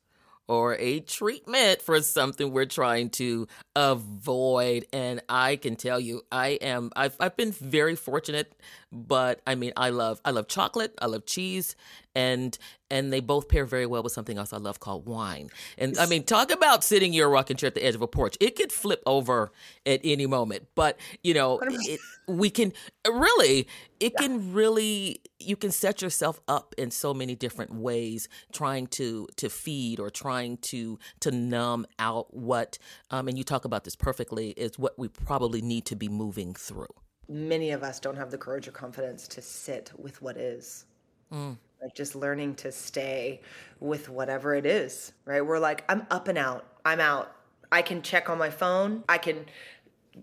or 0.51 0.77
a 0.81 0.99
treatment 0.99 1.81
for 1.81 2.03
something 2.03 2.51
we're 2.51 2.65
trying 2.65 3.09
to 3.09 3.47
avoid. 3.77 4.85
And 4.93 5.23
I 5.29 5.55
can 5.55 5.77
tell 5.77 6.01
you, 6.01 6.23
I 6.33 6.59
am, 6.61 6.91
I've, 6.97 7.15
I've 7.21 7.37
been 7.37 7.53
very 7.53 7.95
fortunate, 7.95 8.53
but 8.93 9.41
I 9.47 9.55
mean, 9.55 9.73
I 9.77 9.91
love, 9.91 10.21
I 10.25 10.31
love 10.31 10.49
chocolate, 10.49 10.95
I 11.01 11.07
love 11.07 11.27
cheese, 11.27 11.77
and, 12.15 12.57
and 12.91 13.13
they 13.13 13.21
both 13.21 13.49
pair 13.49 13.65
very 13.65 13.87
well 13.87 14.03
with 14.03 14.13
something 14.13 14.37
else 14.37 14.53
I 14.53 14.57
love 14.57 14.81
called 14.81 15.07
wine. 15.07 15.51
And 15.79 15.97
I 15.99 16.07
mean, 16.07 16.25
talk 16.25 16.51
about 16.51 16.83
sitting 16.83 17.13
your 17.13 17.29
rocking 17.29 17.57
chair 17.57 17.69
at 17.69 17.75
the 17.75 17.85
edge 17.85 17.95
of 17.95 18.03
a 18.03 18.09
porch. 18.09 18.37
It 18.41 18.57
could 18.57 18.73
flip 18.73 19.03
over 19.07 19.53
at 19.87 20.01
any 20.03 20.27
moment, 20.27 20.67
but 20.75 20.99
you 21.23 21.35
know, 21.35 21.61
it, 21.63 22.01
we 22.27 22.51
can 22.51 22.73
really, 23.07 23.69
it 24.01 24.13
yeah. 24.15 24.27
can 24.27 24.53
really 24.53 25.21
you 25.41 25.57
can 25.57 25.71
set 25.71 26.03
yourself 26.03 26.41
up 26.49 26.75
in 26.77 26.91
so 26.91 27.15
many 27.15 27.35
different 27.35 27.75
ways 27.75 28.29
trying 28.53 28.87
to 28.87 29.27
to 29.37 29.49
feed 29.49 29.99
or 29.99 30.11
trying 30.11 30.59
to 30.59 30.99
to 31.21 31.31
numb 31.31 31.87
out 31.99 32.33
what 32.35 32.79
um, 33.11 33.27
and 33.27 33.39
you 33.39 33.45
talk 33.45 33.65
about 33.65 33.85
this 33.85 33.97
perfectly 33.97 34.51
is 34.51 34.79
what 34.79 34.99
we 34.99 35.09
probably 35.09 35.63
need 35.63 35.87
to 35.87 35.97
be 35.97 36.09
moving 36.09 36.55
through 36.55 36.87
many 37.31 37.71
of 37.71 37.83
us 37.83 38.01
don't 38.01 38.17
have 38.17 38.31
the 38.31 38.39
courage 38.39 38.69
or 38.69 38.73
confidence 38.73 39.29
to 39.29 39.41
sit 39.41 39.93
with 39.97 40.21
what 40.21 40.37
is 40.37 40.85
mm. 41.33 41.57
like 41.81 41.95
just 41.95 42.15
learning 42.15 42.55
to 42.55 42.73
stay 42.73 43.41
with 43.79 44.09
whatever 44.09 44.55
it 44.55 44.67
is 44.67 45.13
right 45.25 45.41
we're 45.41 45.59
like 45.59 45.85
i'm 45.89 46.07
up 46.11 46.29
and 46.29 46.37
out 46.37 46.67
i'm 46.85 47.01
out 47.01 47.37
i 47.71 47.81
can 47.81 48.03
check 48.03 48.29
on 48.29 48.37
my 48.37 48.51
phone 48.51 49.05
i 49.09 49.17
can 49.17 49.47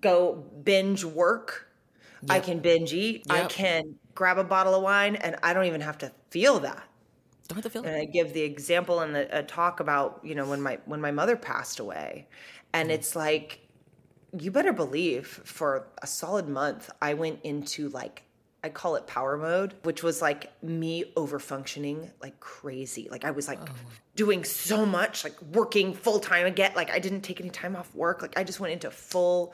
go 0.02 0.44
binge 0.64 1.04
work 1.04 1.68
Yep. 2.24 2.32
I 2.32 2.40
can 2.40 2.60
binge 2.60 2.94
eat. 2.94 3.24
Yep. 3.28 3.46
I 3.46 3.48
can 3.48 3.96
grab 4.16 4.38
a 4.38 4.44
bottle 4.44 4.76
of 4.76 4.82
wine 4.82 5.16
and 5.18 5.36
I 5.44 5.54
don't 5.54 5.66
even 5.66 5.82
have 5.82 5.98
to 6.00 6.12
feel 6.30 6.60
that. 6.60 6.84
Don't 7.48 7.58
have 7.58 7.64
to 7.64 7.70
feel 7.70 7.86
and. 7.86 7.96
I 7.96 8.06
give 8.06 8.34
the 8.34 8.42
example 8.42 9.02
in 9.02 9.14
the 9.14 9.38
a 9.38 9.44
talk 9.44 9.80
about, 9.80 10.20
you 10.24 10.36
know, 10.36 10.46
when 10.46 10.62
my 10.62 10.80
when 10.86 11.00
my 11.00 11.12
mother 11.12 11.36
passed 11.36 11.80
away. 11.80 12.28
And 12.74 12.90
mm. 12.90 12.94
it's 12.94 13.16
like 13.16 13.60
you 14.38 14.52
better 14.52 14.74
believe 14.74 15.28
for 15.28 15.88
a 16.02 16.08
solid 16.08 16.48
month 16.48 16.90
I 17.02 17.14
went 17.14 17.40
into 17.44 17.90
like 17.90 18.24
I 18.64 18.70
call 18.70 18.96
it 18.96 19.08
power 19.08 19.38
mode, 19.38 19.76
which 19.84 20.04
was 20.04 20.22
like 20.22 20.52
me 20.64 21.06
over 21.16 21.40
functioning 21.40 22.12
like 22.22 22.40
crazy. 22.40 23.08
Like 23.10 23.24
I 23.24 23.32
was 23.32 23.48
like 23.48 23.60
oh. 23.62 23.74
doing 24.16 24.44
so 24.44 24.86
much, 24.86 25.24
like 25.24 25.40
working 25.54 25.94
full 25.94 26.20
time 26.20 26.46
again. 26.46 26.72
Like 26.76 26.90
I 26.90 27.00
didn't 27.00 27.22
take 27.22 27.40
any 27.40 27.50
time 27.50 27.76
off 27.76 27.94
work. 27.96 28.22
Like 28.22 28.38
I 28.38 28.44
just 28.44 28.60
went 28.60 28.74
into 28.74 28.92
full 28.92 29.54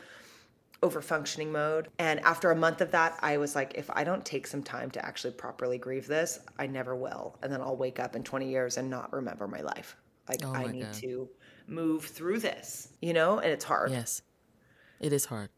over 0.81 1.01
functioning 1.01 1.51
mode. 1.51 1.89
And 1.99 2.19
after 2.21 2.51
a 2.51 2.55
month 2.55 2.81
of 2.81 2.91
that, 2.91 3.17
I 3.21 3.37
was 3.37 3.55
like, 3.55 3.73
if 3.75 3.89
I 3.91 4.03
don't 4.03 4.25
take 4.25 4.45
some 4.47 4.63
time 4.63 4.91
to 4.91 5.05
actually 5.05 5.33
properly 5.33 5.77
grieve 5.77 6.07
this, 6.07 6.39
I 6.59 6.67
never 6.67 6.95
will. 6.95 7.37
And 7.41 7.51
then 7.51 7.61
I'll 7.61 7.77
wake 7.77 7.99
up 7.99 8.15
in 8.15 8.23
20 8.23 8.49
years 8.49 8.77
and 8.77 8.89
not 8.89 9.11
remember 9.13 9.47
my 9.47 9.61
life. 9.61 9.95
Like, 10.27 10.41
oh 10.45 10.53
I 10.53 10.67
need 10.67 10.83
God. 10.83 10.93
to 10.95 11.29
move 11.67 12.05
through 12.05 12.39
this, 12.39 12.89
you 13.01 13.13
know? 13.13 13.39
And 13.39 13.51
it's 13.51 13.65
hard. 13.65 13.91
Yes, 13.91 14.21
it 14.99 15.13
is 15.13 15.25
hard 15.25 15.49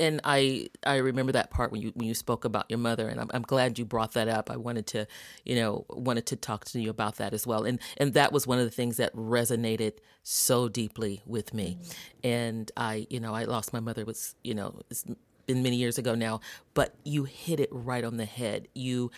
and 0.00 0.20
I 0.24 0.68
I 0.84 0.96
remember 0.96 1.32
that 1.32 1.50
part 1.50 1.72
when 1.72 1.80
you 1.80 1.92
when 1.94 2.06
you 2.06 2.14
spoke 2.14 2.44
about 2.44 2.66
your 2.68 2.78
mother, 2.78 3.08
and 3.08 3.20
I'm, 3.20 3.30
I'm 3.32 3.42
glad 3.42 3.78
you 3.78 3.84
brought 3.84 4.12
that 4.12 4.28
up. 4.28 4.50
I 4.50 4.56
wanted 4.56 4.86
to, 4.88 5.06
you 5.44 5.56
know, 5.56 5.86
wanted 5.88 6.26
to 6.26 6.36
talk 6.36 6.64
to 6.66 6.80
you 6.80 6.90
about 6.90 7.16
that 7.16 7.34
as 7.34 7.46
well, 7.46 7.64
and 7.64 7.78
and 7.96 8.14
that 8.14 8.32
was 8.32 8.46
one 8.46 8.58
of 8.58 8.64
the 8.64 8.70
things 8.70 8.96
that 8.98 9.14
resonated 9.14 9.94
so 10.22 10.68
deeply 10.68 11.22
with 11.26 11.54
me. 11.54 11.78
Mm-hmm. 11.80 12.28
And 12.28 12.72
I, 12.76 13.06
you 13.10 13.20
know, 13.20 13.34
I 13.34 13.44
lost 13.44 13.72
my 13.72 13.80
mother 13.80 14.04
was, 14.04 14.34
you 14.44 14.54
know, 14.54 14.80
it's 14.90 15.04
been 15.46 15.62
many 15.62 15.76
years 15.76 15.98
ago 15.98 16.14
now, 16.14 16.40
but 16.74 16.94
you 17.04 17.24
hit 17.24 17.60
it 17.60 17.68
right 17.72 18.04
on 18.04 18.18
the 18.18 18.24
head. 18.24 18.68
You, 18.74 19.10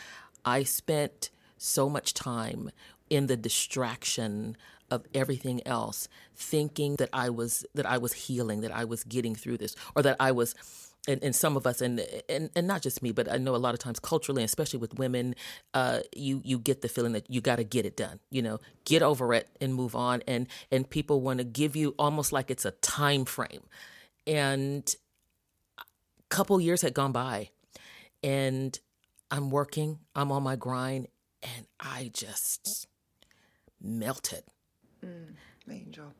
I 0.44 0.62
spent 0.62 1.30
so 1.58 1.88
much 1.88 2.14
time 2.14 2.70
in 3.10 3.26
the 3.26 3.36
distraction 3.36 4.56
of 4.90 5.06
everything 5.14 5.60
else 5.66 6.08
thinking 6.34 6.96
that 6.96 7.08
I 7.12 7.30
was 7.30 7.64
that 7.74 7.86
I 7.86 7.98
was 7.98 8.12
healing 8.12 8.60
that 8.62 8.72
I 8.72 8.84
was 8.84 9.04
getting 9.04 9.34
through 9.34 9.58
this 9.58 9.76
or 9.94 10.02
that 10.02 10.16
I 10.20 10.32
was 10.32 10.54
and, 11.08 11.22
and 11.24 11.34
some 11.34 11.56
of 11.56 11.66
us 11.66 11.80
and, 11.80 12.04
and 12.28 12.50
and 12.54 12.66
not 12.66 12.82
just 12.82 13.02
me 13.02 13.12
but 13.12 13.30
I 13.30 13.38
know 13.38 13.54
a 13.54 13.58
lot 13.58 13.74
of 13.74 13.80
times 13.80 13.98
culturally 13.98 14.42
especially 14.42 14.78
with 14.78 14.98
women 14.98 15.34
uh, 15.74 16.00
you 16.14 16.40
you 16.44 16.58
get 16.58 16.82
the 16.82 16.88
feeling 16.88 17.12
that 17.12 17.30
you 17.30 17.40
got 17.40 17.56
to 17.56 17.64
get 17.64 17.86
it 17.86 17.96
done 17.96 18.20
you 18.30 18.42
know 18.42 18.58
get 18.84 19.02
over 19.02 19.32
it 19.32 19.48
and 19.60 19.74
move 19.74 19.94
on 19.94 20.22
and 20.26 20.46
and 20.70 20.88
people 20.88 21.20
want 21.20 21.38
to 21.38 21.44
give 21.44 21.76
you 21.76 21.94
almost 21.98 22.32
like 22.32 22.50
it's 22.50 22.64
a 22.64 22.72
time 22.72 23.24
frame 23.24 23.62
and 24.26 24.94
a 25.78 25.84
couple 26.28 26.60
years 26.60 26.82
had 26.82 26.94
gone 26.94 27.12
by 27.12 27.50
and 28.22 28.78
I'm 29.30 29.50
working 29.50 30.00
I'm 30.14 30.32
on 30.32 30.42
my 30.42 30.56
grind 30.56 31.08
and 31.42 31.66
I 31.78 32.10
just 32.12 32.86
melted. 33.80 34.44
Mm, 35.04 35.34
angel. 35.70 36.14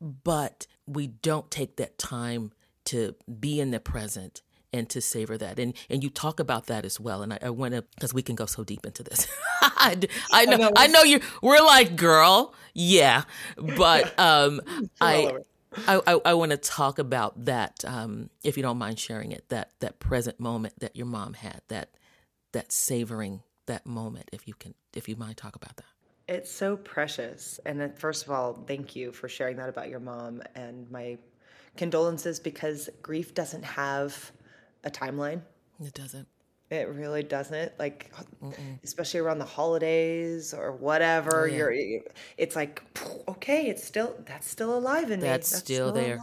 But 0.00 0.66
we 0.86 1.08
don't 1.08 1.50
take 1.50 1.76
that 1.76 1.98
time 1.98 2.52
to 2.86 3.14
be 3.38 3.60
in 3.60 3.70
the 3.70 3.80
present 3.80 4.42
and 4.72 4.88
to 4.90 5.00
savor 5.00 5.36
that. 5.38 5.58
And 5.58 5.74
and 5.88 6.02
you 6.02 6.10
talk 6.10 6.40
about 6.40 6.66
that 6.66 6.84
as 6.84 7.00
well. 7.00 7.22
And 7.22 7.32
I, 7.32 7.38
I 7.42 7.50
want 7.50 7.74
to 7.74 7.84
because 7.94 8.14
we 8.14 8.22
can 8.22 8.34
go 8.34 8.46
so 8.46 8.64
deep 8.64 8.86
into 8.86 9.02
this. 9.02 9.26
I, 9.62 9.96
I, 10.32 10.44
know, 10.46 10.52
I 10.54 10.56
know 10.56 10.70
I 10.76 10.86
know 10.86 11.02
you. 11.02 11.20
We're 11.42 11.60
like, 11.60 11.96
girl, 11.96 12.54
yeah. 12.74 13.24
But 13.56 14.18
um, 14.18 14.60
I. 15.00 15.32
I, 15.86 16.00
I, 16.04 16.20
I 16.24 16.34
want 16.34 16.50
to 16.50 16.56
talk 16.56 16.98
about 16.98 17.44
that, 17.44 17.84
um, 17.84 18.28
if 18.42 18.56
you 18.56 18.62
don't 18.64 18.76
mind 18.76 18.98
sharing 18.98 19.30
it, 19.30 19.48
that 19.50 19.70
that 19.78 20.00
present 20.00 20.40
moment 20.40 20.74
that 20.80 20.96
your 20.96 21.06
mom 21.06 21.34
had, 21.34 21.60
that 21.68 21.90
that 22.50 22.72
savoring 22.72 23.42
that 23.66 23.86
moment, 23.86 24.28
if 24.32 24.48
you 24.48 24.54
can, 24.54 24.74
if 24.94 25.08
you 25.08 25.14
mind 25.14 25.36
talk 25.36 25.54
about 25.54 25.76
that. 25.76 25.84
It's 26.30 26.50
so 26.50 26.76
precious. 26.76 27.58
And 27.66 27.92
first 27.98 28.24
of 28.24 28.30
all, 28.30 28.54
thank 28.68 28.94
you 28.94 29.10
for 29.10 29.28
sharing 29.28 29.56
that 29.56 29.68
about 29.68 29.88
your 29.88 29.98
mom 29.98 30.42
and 30.54 30.88
my 30.88 31.18
condolences 31.76 32.38
because 32.38 32.88
grief 33.02 33.34
doesn't 33.34 33.64
have 33.64 34.30
a 34.84 34.90
timeline. 34.90 35.42
It 35.84 35.92
doesn't. 35.92 36.28
It 36.70 36.88
really 36.88 37.24
doesn't. 37.24 37.76
Like, 37.80 38.12
Mm-mm. 38.40 38.78
especially 38.84 39.18
around 39.18 39.40
the 39.40 39.44
holidays 39.44 40.54
or 40.54 40.70
whatever. 40.70 41.42
Oh, 41.42 41.44
yeah. 41.46 41.56
You're, 41.56 42.00
it's 42.38 42.54
like, 42.54 42.84
okay, 43.26 43.66
it's 43.66 43.82
still 43.82 44.14
that's 44.24 44.48
still 44.48 44.78
alive 44.78 45.10
in 45.10 45.18
me. 45.18 45.26
That's, 45.26 45.50
that's 45.50 45.64
still, 45.64 45.88
still, 45.88 46.00
there. 46.00 46.20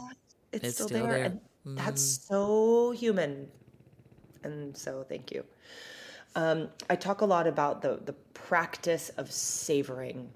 It's, 0.53 0.63
it's, 0.63 0.73
still, 0.75 0.87
still 0.87 1.03
there, 1.03 1.13
there. 1.15 1.25
and 1.25 1.39
mm. 1.67 1.75
that's 1.75 2.01
so 2.01 2.91
human. 2.91 3.49
And 4.45 4.77
so, 4.77 5.05
thank 5.09 5.33
you. 5.33 5.43
Um, 6.35 6.69
I 6.89 6.95
talk 6.95 7.21
a 7.21 7.25
lot 7.25 7.47
about 7.47 7.81
the 7.81 7.99
the 8.05 8.13
practice 8.47 9.09
of 9.17 9.31
savoring. 9.31 10.29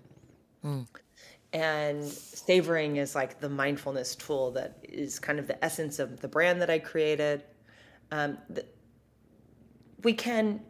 Mm. 0.65 0.85
And 1.53 2.03
savoring 2.03 2.97
is 2.97 3.13
like 3.15 3.39
the 3.39 3.49
mindfulness 3.49 4.15
tool 4.15 4.51
that 4.51 4.77
is 4.83 5.19
kind 5.19 5.39
of 5.39 5.47
the 5.47 5.63
essence 5.63 5.99
of 5.99 6.19
the 6.21 6.27
brand 6.27 6.61
that 6.61 6.69
I 6.69 6.79
created. 6.79 7.43
Um, 8.11 8.37
the, 8.49 8.65
we 10.03 10.13
can 10.13 10.61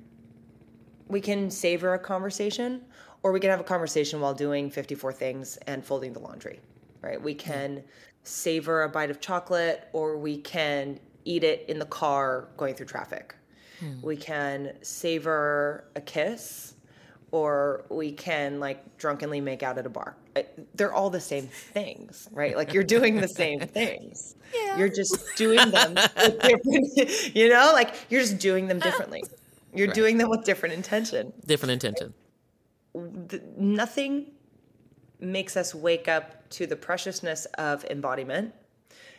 we 1.07 1.21
can 1.21 1.49
savor 1.49 1.93
a 1.93 1.99
conversation, 1.99 2.81
or 3.23 3.31
we 3.31 3.39
can 3.39 3.49
have 3.49 3.59
a 3.59 3.65
conversation 3.65 4.21
while 4.21 4.33
doing 4.33 4.69
54 4.69 5.13
things 5.13 5.57
and 5.67 5.83
folding 5.83 6.13
the 6.13 6.19
laundry. 6.19 6.59
Right? 7.01 7.21
We 7.21 7.33
can 7.33 7.77
mm. 7.77 7.83
savor 8.23 8.83
a 8.83 8.89
bite 8.89 9.09
of 9.09 9.19
chocolate, 9.19 9.87
or 9.93 10.17
we 10.17 10.37
can 10.37 10.99
eat 11.25 11.43
it 11.43 11.65
in 11.67 11.79
the 11.79 11.85
car 11.85 12.49
going 12.57 12.75
through 12.75 12.87
traffic 12.87 13.35
Hmm. 13.81 14.01
We 14.01 14.15
can 14.15 14.73
savor 14.81 15.85
a 15.95 16.01
kiss 16.01 16.75
or 17.31 17.85
we 17.89 18.11
can 18.11 18.59
like 18.59 18.97
drunkenly 18.97 19.41
make 19.41 19.63
out 19.63 19.77
at 19.77 19.85
a 19.85 19.89
bar. 19.89 20.15
They're 20.75 20.93
all 20.93 21.09
the 21.09 21.19
same 21.19 21.47
things, 21.47 22.29
right? 22.31 22.55
Like 22.55 22.73
you're 22.73 22.83
doing 22.83 23.19
the 23.19 23.27
same 23.27 23.59
things. 23.59 24.35
Yeah. 24.53 24.77
You're 24.77 24.89
just 24.89 25.35
doing 25.35 25.71
them 25.71 25.97
you 27.33 27.49
know, 27.49 27.71
like 27.73 27.95
you're 28.09 28.21
just 28.21 28.39
doing 28.39 28.67
them 28.67 28.79
differently. 28.79 29.23
You're 29.73 29.87
right. 29.87 29.95
doing 29.95 30.17
them 30.17 30.29
with 30.29 30.43
different 30.43 30.75
intention. 30.75 31.33
Different 31.45 31.71
intention. 31.71 32.13
Nothing 33.57 34.27
makes 35.19 35.55
us 35.55 35.73
wake 35.73 36.07
up 36.07 36.49
to 36.49 36.67
the 36.67 36.75
preciousness 36.75 37.45
of 37.57 37.85
embodiment. 37.85 38.53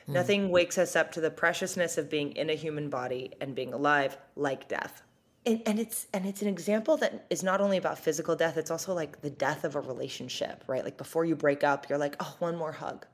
Hmm. 0.06 0.12
Nothing 0.14 0.50
wakes 0.50 0.78
us 0.78 0.97
up 0.97 1.12
to 1.12 1.21
the 1.21 1.30
preciousness 1.30 1.97
of 1.99 2.11
being 2.11 2.32
in 2.32 2.50
a 2.50 2.54
human 2.54 2.88
body 2.90 3.32
and 3.40 3.54
being 3.54 3.73
alive 3.73 4.16
like 4.37 4.68
death. 4.68 5.02
And, 5.44 5.61
and 5.66 5.78
it's 5.80 6.06
and 6.14 6.25
it's 6.26 6.40
an 6.42 6.49
example 6.49 6.97
that 6.99 7.26
is 7.30 7.42
not 7.42 7.61
only 7.61 7.76
about 7.76 7.99
physical 7.99 8.37
death, 8.37 8.56
it's 8.56 8.71
also 8.71 8.94
like 8.94 9.23
the 9.23 9.30
death 9.30 9.64
of 9.64 9.75
a 9.76 9.80
relationship, 9.80 10.62
right? 10.68 10.85
Like 10.85 10.97
before 10.97 11.25
you 11.25 11.35
break 11.35 11.64
up, 11.64 11.88
you're 11.88 11.99
like, 11.99 12.16
oh, 12.21 12.37
one 12.38 12.56
more 12.56 12.71
hug, 12.73 13.06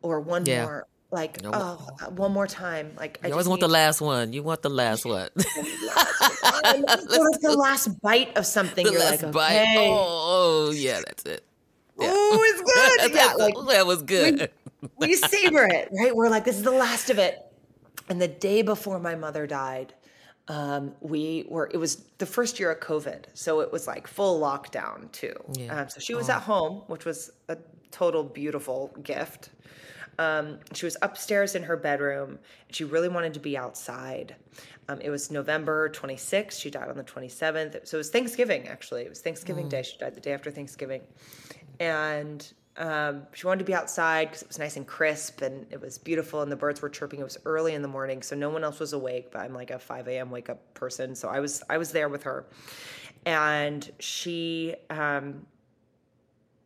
or 0.00 0.20
one 0.20 0.46
Yeah. 0.46 0.62
more, 0.64 0.86
like, 1.10 1.42
No. 1.42 1.50
oh, 1.52 2.10
one 2.16 2.32
more 2.32 2.46
time. 2.46 2.92
Like 2.96 3.18
I 3.22 3.30
always 3.30 3.46
want 3.48 3.60
the 3.60 3.68
last 3.68 4.00
one. 4.00 4.32
You 4.32 4.42
want 4.42 4.62
the 4.62 4.70
last 4.70 5.04
one. 5.04 5.28
And 6.62 6.84
or 6.88 7.28
it's 7.30 7.38
the 7.42 7.56
last 7.56 8.00
bite 8.02 8.36
of 8.36 8.44
something. 8.46 8.84
the 8.84 8.92
you're 8.92 9.00
last 9.00 9.22
like, 9.22 9.32
bite. 9.32 9.52
okay. 9.62 9.88
Oh, 9.90 10.68
oh, 10.68 10.72
yeah, 10.72 11.00
that's 11.06 11.24
it. 11.24 11.44
Ooh, 12.02 12.40
it's 12.42 12.60
good. 13.10 13.14
yeah, 13.14 13.32
like 13.34 13.54
that 13.68 13.86
was 13.86 14.02
good. 14.02 14.50
we 14.96 15.14
savor 15.14 15.64
it, 15.64 15.88
right? 15.98 16.14
We're 16.14 16.28
like, 16.28 16.44
this 16.44 16.56
is 16.56 16.62
the 16.62 16.70
last 16.70 17.10
of 17.10 17.18
it. 17.18 17.38
And 18.08 18.20
the 18.20 18.28
day 18.28 18.62
before 18.62 18.98
my 18.98 19.14
mother 19.14 19.46
died, 19.46 19.94
um, 20.48 20.94
we 21.00 21.46
were, 21.48 21.70
it 21.72 21.76
was 21.76 21.96
the 22.18 22.26
first 22.26 22.58
year 22.58 22.72
of 22.72 22.80
COVID. 22.80 23.26
So 23.34 23.60
it 23.60 23.70
was 23.70 23.86
like 23.86 24.08
full 24.08 24.40
lockdown 24.40 25.12
too. 25.12 25.34
Yeah. 25.52 25.82
Um, 25.82 25.88
so 25.88 26.00
she 26.00 26.14
was 26.14 26.28
at 26.28 26.42
home, 26.42 26.82
which 26.88 27.04
was 27.04 27.30
a 27.48 27.56
total 27.92 28.24
beautiful 28.24 28.92
gift. 29.02 29.50
Um, 30.18 30.58
she 30.74 30.86
was 30.86 30.96
upstairs 31.02 31.54
in 31.54 31.62
her 31.62 31.76
bedroom 31.76 32.38
and 32.66 32.76
she 32.76 32.84
really 32.84 33.08
wanted 33.08 33.32
to 33.34 33.40
be 33.40 33.56
outside. 33.56 34.34
Um, 34.88 35.00
it 35.00 35.10
was 35.10 35.30
November 35.30 35.88
26th. 35.88 36.60
She 36.60 36.68
died 36.68 36.88
on 36.88 36.96
the 36.96 37.04
27th. 37.04 37.86
So 37.86 37.96
it 37.96 37.98
was 37.98 38.10
Thanksgiving, 38.10 38.66
actually. 38.66 39.02
It 39.02 39.08
was 39.08 39.20
Thanksgiving 39.20 39.68
Day. 39.68 39.82
She 39.82 39.96
died 39.98 40.16
the 40.16 40.20
day 40.20 40.32
after 40.32 40.50
Thanksgiving. 40.50 41.02
And 41.80 42.46
um, 42.76 43.26
she 43.32 43.46
wanted 43.46 43.58
to 43.58 43.64
be 43.64 43.74
outside 43.74 44.28
because 44.28 44.42
it 44.42 44.48
was 44.48 44.58
nice 44.58 44.76
and 44.76 44.86
crisp 44.86 45.42
and 45.42 45.66
it 45.70 45.80
was 45.80 45.98
beautiful 45.98 46.40
and 46.42 46.50
the 46.50 46.56
birds 46.56 46.80
were 46.80 46.88
chirping. 46.88 47.20
It 47.20 47.24
was 47.24 47.36
early 47.44 47.74
in 47.74 47.82
the 47.82 47.88
morning, 47.88 48.22
so 48.22 48.36
no 48.36 48.48
one 48.48 48.62
else 48.62 48.78
was 48.78 48.92
awake. 48.92 49.32
But 49.32 49.40
I'm 49.40 49.54
like 49.54 49.70
a 49.70 49.78
5 49.78 50.06
a.m. 50.08 50.30
wake 50.30 50.48
up 50.48 50.74
person, 50.74 51.14
so 51.14 51.28
I 51.28 51.40
was 51.40 51.62
I 51.68 51.78
was 51.78 51.90
there 51.90 52.08
with 52.08 52.22
her, 52.22 52.46
and 53.26 53.90
she 53.98 54.76
um, 54.88 55.46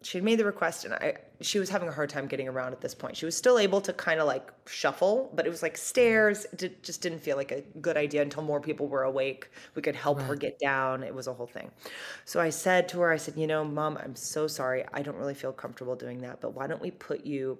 she 0.04 0.18
had 0.18 0.24
made 0.24 0.38
the 0.38 0.44
request 0.44 0.84
and 0.84 0.94
I 0.94 1.16
she 1.40 1.58
was 1.58 1.68
having 1.68 1.88
a 1.88 1.92
hard 1.92 2.10
time 2.10 2.26
getting 2.26 2.48
around 2.48 2.72
at 2.72 2.80
this 2.80 2.94
point. 2.94 3.16
She 3.16 3.24
was 3.24 3.36
still 3.36 3.58
able 3.58 3.80
to 3.82 3.92
kind 3.92 4.20
of 4.20 4.26
like 4.26 4.52
shuffle, 4.66 5.30
but 5.34 5.46
it 5.46 5.50
was 5.50 5.62
like 5.62 5.76
stairs. 5.76 6.46
It 6.58 6.82
just 6.82 7.02
didn't 7.02 7.18
feel 7.18 7.36
like 7.36 7.50
a 7.50 7.62
good 7.80 7.96
idea 7.96 8.22
until 8.22 8.42
more 8.42 8.60
people 8.60 8.86
were 8.86 9.02
awake. 9.02 9.50
We 9.74 9.82
could 9.82 9.96
help 9.96 10.20
her 10.22 10.36
get 10.36 10.58
down. 10.58 11.02
It 11.02 11.14
was 11.14 11.26
a 11.26 11.34
whole 11.34 11.46
thing. 11.46 11.70
So 12.24 12.40
I 12.40 12.50
said 12.50 12.88
to 12.90 13.00
her, 13.00 13.10
I 13.10 13.16
said, 13.16 13.36
"You 13.36 13.46
know, 13.46 13.64
mom, 13.64 13.98
I'm 13.98 14.16
so 14.16 14.46
sorry. 14.46 14.84
I 14.92 15.02
don't 15.02 15.16
really 15.16 15.34
feel 15.34 15.52
comfortable 15.52 15.96
doing 15.96 16.20
that, 16.20 16.40
but 16.40 16.54
why 16.54 16.66
don't 16.66 16.80
we 16.80 16.90
put 16.90 17.24
you 17.24 17.58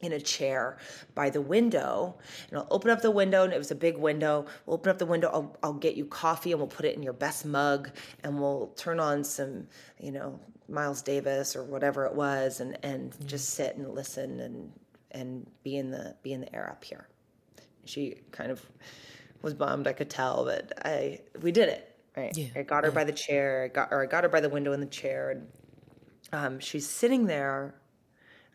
in 0.00 0.12
a 0.12 0.20
chair 0.20 0.78
by 1.14 1.28
the 1.30 1.40
window 1.40 2.16
and 2.48 2.58
I'll 2.58 2.68
open 2.70 2.90
up 2.90 3.02
the 3.02 3.10
window 3.10 3.44
and 3.44 3.52
it 3.52 3.58
was 3.58 3.70
a 3.70 3.74
big 3.74 3.96
window. 3.96 4.46
We'll 4.64 4.74
open 4.74 4.90
up 4.90 4.98
the 4.98 5.06
window. 5.06 5.30
I'll, 5.32 5.56
I'll 5.62 5.72
get 5.72 5.96
you 5.96 6.04
coffee 6.04 6.52
and 6.52 6.60
we'll 6.60 6.68
put 6.68 6.86
it 6.86 6.94
in 6.96 7.02
your 7.02 7.12
best 7.12 7.44
mug 7.44 7.90
and 8.22 8.40
we'll 8.40 8.68
turn 8.76 9.00
on 9.00 9.24
some, 9.24 9.66
you 9.98 10.12
know, 10.12 10.38
Miles 10.68 11.02
Davis 11.02 11.56
or 11.56 11.64
whatever 11.64 12.04
it 12.06 12.14
was 12.14 12.60
and, 12.60 12.78
and 12.84 13.14
just 13.26 13.50
sit 13.50 13.76
and 13.76 13.88
listen 13.94 14.40
and, 14.40 14.72
and 15.10 15.50
be 15.64 15.76
in 15.76 15.90
the, 15.90 16.14
be 16.22 16.32
in 16.32 16.42
the 16.42 16.54
air 16.54 16.70
up 16.70 16.84
here. 16.84 17.08
She 17.84 18.16
kind 18.30 18.50
of 18.50 18.64
was 19.42 19.54
bummed. 19.54 19.86
I 19.86 19.94
could 19.94 20.10
tell, 20.10 20.44
but 20.44 20.72
I, 20.84 21.20
we 21.40 21.50
did 21.52 21.70
it. 21.70 21.96
Right. 22.16 22.36
Yeah, 22.36 22.48
I 22.56 22.62
got 22.62 22.84
her 22.84 22.90
by 22.90 23.04
the 23.04 23.12
chair. 23.12 23.64
I 23.64 23.68
got, 23.68 23.88
or 23.92 24.02
I 24.02 24.06
got 24.06 24.24
her 24.24 24.28
by 24.28 24.40
the 24.40 24.48
window 24.48 24.72
in 24.72 24.80
the 24.80 24.86
chair 24.86 25.30
and 25.30 25.48
um, 26.32 26.60
she's 26.60 26.88
sitting 26.88 27.26
there 27.26 27.74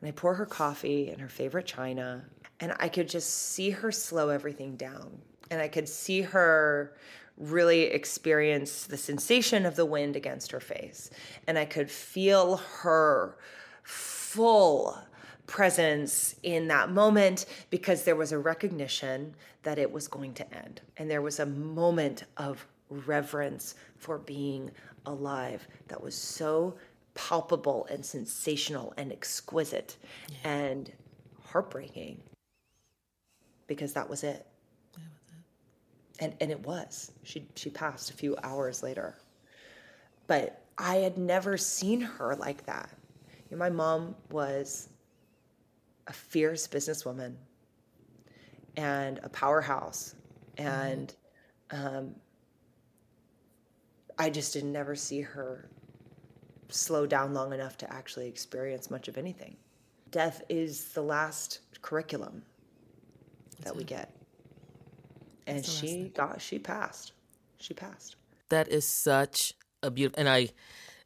and 0.03 0.09
I 0.09 0.11
pour 0.11 0.33
her 0.33 0.45
coffee 0.45 1.11
and 1.11 1.21
her 1.21 1.29
favorite 1.29 1.65
china, 1.65 2.25
and 2.59 2.75
I 2.77 2.89
could 2.89 3.07
just 3.07 3.29
see 3.53 3.69
her 3.69 3.89
slow 3.89 4.27
everything 4.27 4.75
down. 4.75 5.17
And 5.49 5.61
I 5.61 5.69
could 5.69 5.87
see 5.87 6.21
her 6.21 6.97
really 7.37 7.83
experience 7.83 8.85
the 8.85 8.97
sensation 8.97 9.65
of 9.65 9.77
the 9.77 9.85
wind 9.85 10.17
against 10.17 10.51
her 10.51 10.59
face. 10.59 11.09
And 11.47 11.57
I 11.57 11.63
could 11.63 11.89
feel 11.89 12.57
her 12.57 13.37
full 13.83 14.97
presence 15.47 16.35
in 16.43 16.67
that 16.67 16.91
moment 16.91 17.45
because 17.69 18.03
there 18.03 18.17
was 18.17 18.33
a 18.33 18.39
recognition 18.39 19.33
that 19.61 19.79
it 19.79 19.89
was 19.89 20.09
going 20.09 20.33
to 20.33 20.53
end. 20.53 20.81
And 20.97 21.09
there 21.09 21.21
was 21.21 21.39
a 21.39 21.45
moment 21.45 22.25
of 22.35 22.67
reverence 22.89 23.75
for 23.95 24.17
being 24.17 24.69
alive 25.05 25.65
that 25.87 26.03
was 26.03 26.13
so 26.13 26.75
palpable 27.15 27.87
and 27.89 28.05
sensational 28.05 28.93
and 28.97 29.11
exquisite 29.11 29.97
and 30.43 30.91
heartbreaking 31.43 32.21
because 33.67 33.93
that 33.93 34.09
was 34.09 34.23
it. 34.23 34.45
And 36.19 36.35
and 36.39 36.51
it 36.51 36.59
was. 36.65 37.11
She 37.23 37.45
she 37.55 37.69
passed 37.69 38.11
a 38.11 38.13
few 38.13 38.37
hours 38.43 38.83
later. 38.83 39.15
But 40.27 40.61
I 40.77 40.97
had 40.97 41.17
never 41.17 41.57
seen 41.57 42.01
her 42.01 42.35
like 42.35 42.65
that. 42.65 42.89
You 43.49 43.57
know, 43.57 43.59
my 43.59 43.69
mom 43.69 44.15
was 44.31 44.89
a 46.07 46.13
fierce 46.13 46.67
businesswoman 46.67 47.35
and 48.75 49.19
a 49.23 49.29
powerhouse 49.29 50.15
and 50.57 51.13
um, 51.71 52.15
I 54.17 54.29
just 54.29 54.53
didn't 54.53 54.71
never 54.71 54.95
see 54.95 55.21
her 55.21 55.69
slow 56.69 57.05
down 57.05 57.33
long 57.33 57.53
enough 57.53 57.77
to 57.79 57.93
actually 57.93 58.27
experience 58.27 58.89
much 58.89 59.07
of 59.07 59.17
anything. 59.17 59.57
Death 60.11 60.43
is 60.49 60.85
the 60.93 61.01
last 61.01 61.59
curriculum 61.81 62.43
that 63.61 63.75
we 63.75 63.83
get. 63.83 64.15
And 65.47 65.65
she 65.65 66.11
got 66.15 66.41
she 66.41 66.59
passed. 66.59 67.13
She 67.59 67.73
passed. 67.73 68.15
That 68.49 68.67
is 68.67 68.87
such 68.87 69.53
a 69.81 69.89
beautiful, 69.89 70.19
and 70.19 70.29
I, 70.29 70.49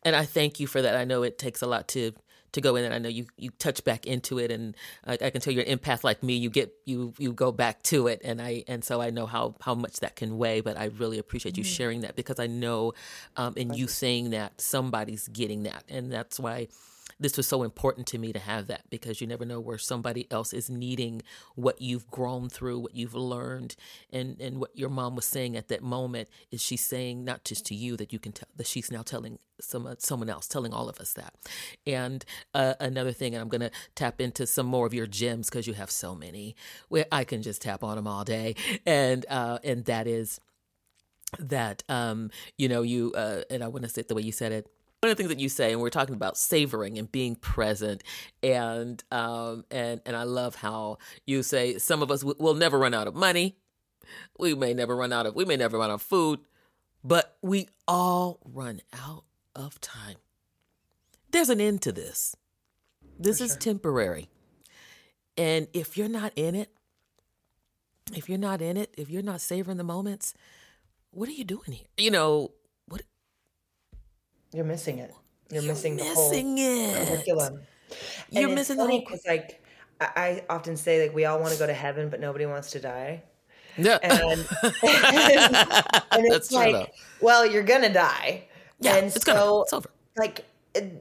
and 0.03 0.15
I 0.15 0.25
thank 0.25 0.59
you 0.59 0.67
for 0.67 0.81
that. 0.81 0.95
I 0.95 1.05
know 1.05 1.23
it 1.23 1.37
takes 1.37 1.61
a 1.61 1.67
lot 1.67 1.87
to 1.89 2.13
to 2.53 2.61
go 2.61 2.75
in, 2.75 2.85
and 2.85 2.93
I 2.93 2.97
know 2.97 3.09
you 3.09 3.27
you 3.37 3.51
touch 3.59 3.83
back 3.83 4.05
into 4.05 4.39
it, 4.39 4.51
and 4.51 4.75
I, 5.05 5.13
I 5.13 5.29
can 5.29 5.41
tell 5.41 5.53
you're 5.53 5.63
an 5.63 5.77
empath 5.77 6.03
like 6.03 6.23
me. 6.23 6.35
You 6.35 6.49
get 6.49 6.73
you 6.85 7.13
you 7.17 7.33
go 7.33 7.51
back 7.51 7.83
to 7.83 8.07
it, 8.07 8.21
and 8.23 8.41
I 8.41 8.63
and 8.67 8.83
so 8.83 9.01
I 9.01 9.09
know 9.09 9.25
how 9.25 9.55
how 9.61 9.75
much 9.75 9.99
that 9.99 10.15
can 10.15 10.37
weigh. 10.37 10.61
But 10.61 10.77
I 10.77 10.85
really 10.85 11.19
appreciate 11.19 11.57
you 11.57 11.63
sharing 11.63 12.01
that 12.01 12.15
because 12.15 12.39
I 12.39 12.47
know, 12.47 12.93
um, 13.35 13.53
in 13.55 13.73
you 13.73 13.87
saying 13.87 14.31
that 14.31 14.59
somebody's 14.61 15.27
getting 15.27 15.63
that, 15.63 15.83
and 15.89 16.11
that's 16.11 16.39
why 16.39 16.67
this 17.19 17.37
was 17.37 17.47
so 17.47 17.63
important 17.63 18.07
to 18.07 18.17
me 18.17 18.31
to 18.33 18.39
have 18.39 18.67
that 18.67 18.89
because 18.89 19.21
you 19.21 19.27
never 19.27 19.45
know 19.45 19.59
where 19.59 19.77
somebody 19.77 20.27
else 20.31 20.53
is 20.53 20.69
needing 20.69 21.21
what 21.55 21.81
you've 21.81 22.09
grown 22.11 22.49
through, 22.49 22.79
what 22.79 22.95
you've 22.95 23.15
learned, 23.15 23.75
and 24.11 24.39
and 24.39 24.59
what 24.59 24.75
your 24.77 24.89
mom 24.89 25.15
was 25.15 25.25
saying 25.25 25.55
at 25.55 25.67
that 25.69 25.81
moment 25.81 26.29
is 26.51 26.61
she's 26.61 26.83
saying 26.83 27.23
not 27.23 27.43
just 27.43 27.65
to 27.67 27.75
you 27.75 27.97
that 27.97 28.13
you 28.13 28.19
can 28.19 28.31
tell 28.31 28.47
that 28.55 28.67
she's 28.67 28.91
now 28.91 29.01
telling 29.01 29.39
some 29.59 29.93
someone 29.99 30.29
else, 30.29 30.47
telling 30.47 30.73
all 30.73 30.89
of 30.89 30.99
us 30.99 31.13
that. 31.13 31.33
And 31.85 32.23
uh, 32.53 32.75
another 32.79 33.11
thing, 33.11 33.33
and 33.33 33.41
I'm 33.41 33.49
gonna 33.49 33.71
tap 33.95 34.21
into 34.21 34.45
some 34.45 34.65
more 34.65 34.85
of 34.85 34.93
your 34.93 35.07
gems 35.07 35.49
because 35.49 35.67
you 35.67 35.73
have 35.73 35.91
so 35.91 36.15
many 36.15 36.55
where 36.89 37.05
I 37.11 37.23
can 37.23 37.41
just 37.41 37.61
tap 37.61 37.83
on 37.83 37.95
them 37.95 38.07
all 38.07 38.23
day, 38.23 38.55
and 38.85 39.25
uh, 39.29 39.59
and 39.63 39.85
that 39.85 40.07
is 40.07 40.39
that 41.39 41.83
um 41.89 42.31
you 42.57 42.69
know 42.69 42.81
you 42.83 43.11
uh 43.13 43.41
and 43.49 43.61
I 43.61 43.67
want 43.67 43.83
to 43.83 43.89
say 43.89 44.01
the 44.01 44.15
way 44.15 44.21
you 44.21 44.31
said 44.31 44.53
it 44.53 44.67
one 45.01 45.11
of 45.11 45.17
the 45.17 45.21
things 45.21 45.29
that 45.29 45.39
you 45.39 45.47
say, 45.47 45.71
and 45.71 45.81
we're 45.81 45.91
talking 45.91 46.15
about 46.15 46.37
savoring 46.37 46.97
and 46.97 47.11
being 47.11 47.35
present, 47.35 48.03
and 48.41 49.03
um, 49.11 49.63
and 49.69 50.01
and 50.07 50.15
I 50.15 50.23
love 50.23 50.55
how 50.55 50.97
you 51.25 51.43
say 51.43 51.77
some 51.77 52.01
of 52.01 52.09
us 52.09 52.21
w- 52.21 52.35
will 52.39 52.55
never 52.55 52.79
run 52.79 52.95
out 52.95 53.07
of 53.07 53.13
money, 53.13 53.57
we 54.39 54.55
may 54.55 54.73
never 54.73 54.95
run 54.95 55.13
out 55.13 55.27
of, 55.27 55.35
we 55.35 55.45
may 55.45 55.55
never 55.55 55.77
run 55.77 55.91
out 55.91 55.95
of 55.95 56.01
food, 56.01 56.39
but 57.03 57.37
we 57.43 57.67
all 57.87 58.39
run 58.43 58.81
out 58.91 59.25
of 59.55 59.79
time. 59.81 60.15
There's 61.29 61.49
an 61.49 61.61
end 61.61 61.83
to 61.83 61.91
this. 61.91 62.35
This 63.19 63.39
is 63.39 63.55
temporary, 63.55 64.29
and 65.37 65.67
if 65.73 65.95
you're 65.95 66.09
not 66.09 66.33
in 66.35 66.55
it, 66.55 66.71
if 68.15 68.27
you're 68.29 68.39
not 68.39 68.63
in 68.63 68.77
it, 68.77 68.95
if 68.97 69.11
you're 69.11 69.21
not 69.21 69.41
savoring 69.41 69.77
the 69.77 69.83
moments, 69.83 70.33
what 71.11 71.29
are 71.29 71.33
you 71.33 71.43
doing 71.43 71.71
here? 71.71 71.87
You 71.97 72.09
know? 72.09 72.51
You're 74.53 74.65
missing 74.65 74.99
it. 74.99 75.13
You're, 75.51 75.61
You're 75.61 75.71
missing 75.73 75.97
the 75.97 76.03
whole 76.05 76.31
it. 76.33 77.07
curriculum. 77.07 77.61
You're 78.29 78.49
missing 78.49 78.77
it's 78.77 78.85
the 78.85 78.87
whole. 78.87 78.99
because 78.99 79.23
like 79.27 79.63
I, 80.01 80.07
I 80.15 80.43
often 80.49 80.75
say 80.77 81.01
like 81.01 81.15
we 81.15 81.25
all 81.25 81.39
want 81.39 81.53
to 81.53 81.59
go 81.59 81.65
to 81.67 81.73
heaven, 81.73 82.09
but 82.09 82.19
nobody 82.19 82.45
wants 82.45 82.71
to 82.71 82.79
die. 82.79 83.23
Yeah. 83.77 83.99
And, 84.01 84.13
and 84.23 84.45
it's 84.81 86.29
That's 86.29 86.51
like, 86.51 86.73
though. 86.73 86.87
well, 87.21 87.45
you're 87.45 87.63
gonna 87.63 87.93
die. 87.93 88.45
Yeah, 88.79 88.95
and 88.97 89.07
it's 89.07 89.23
so 89.23 89.33
gonna- 89.33 89.61
it's 89.61 89.73
over. 89.73 89.89
like 90.17 90.45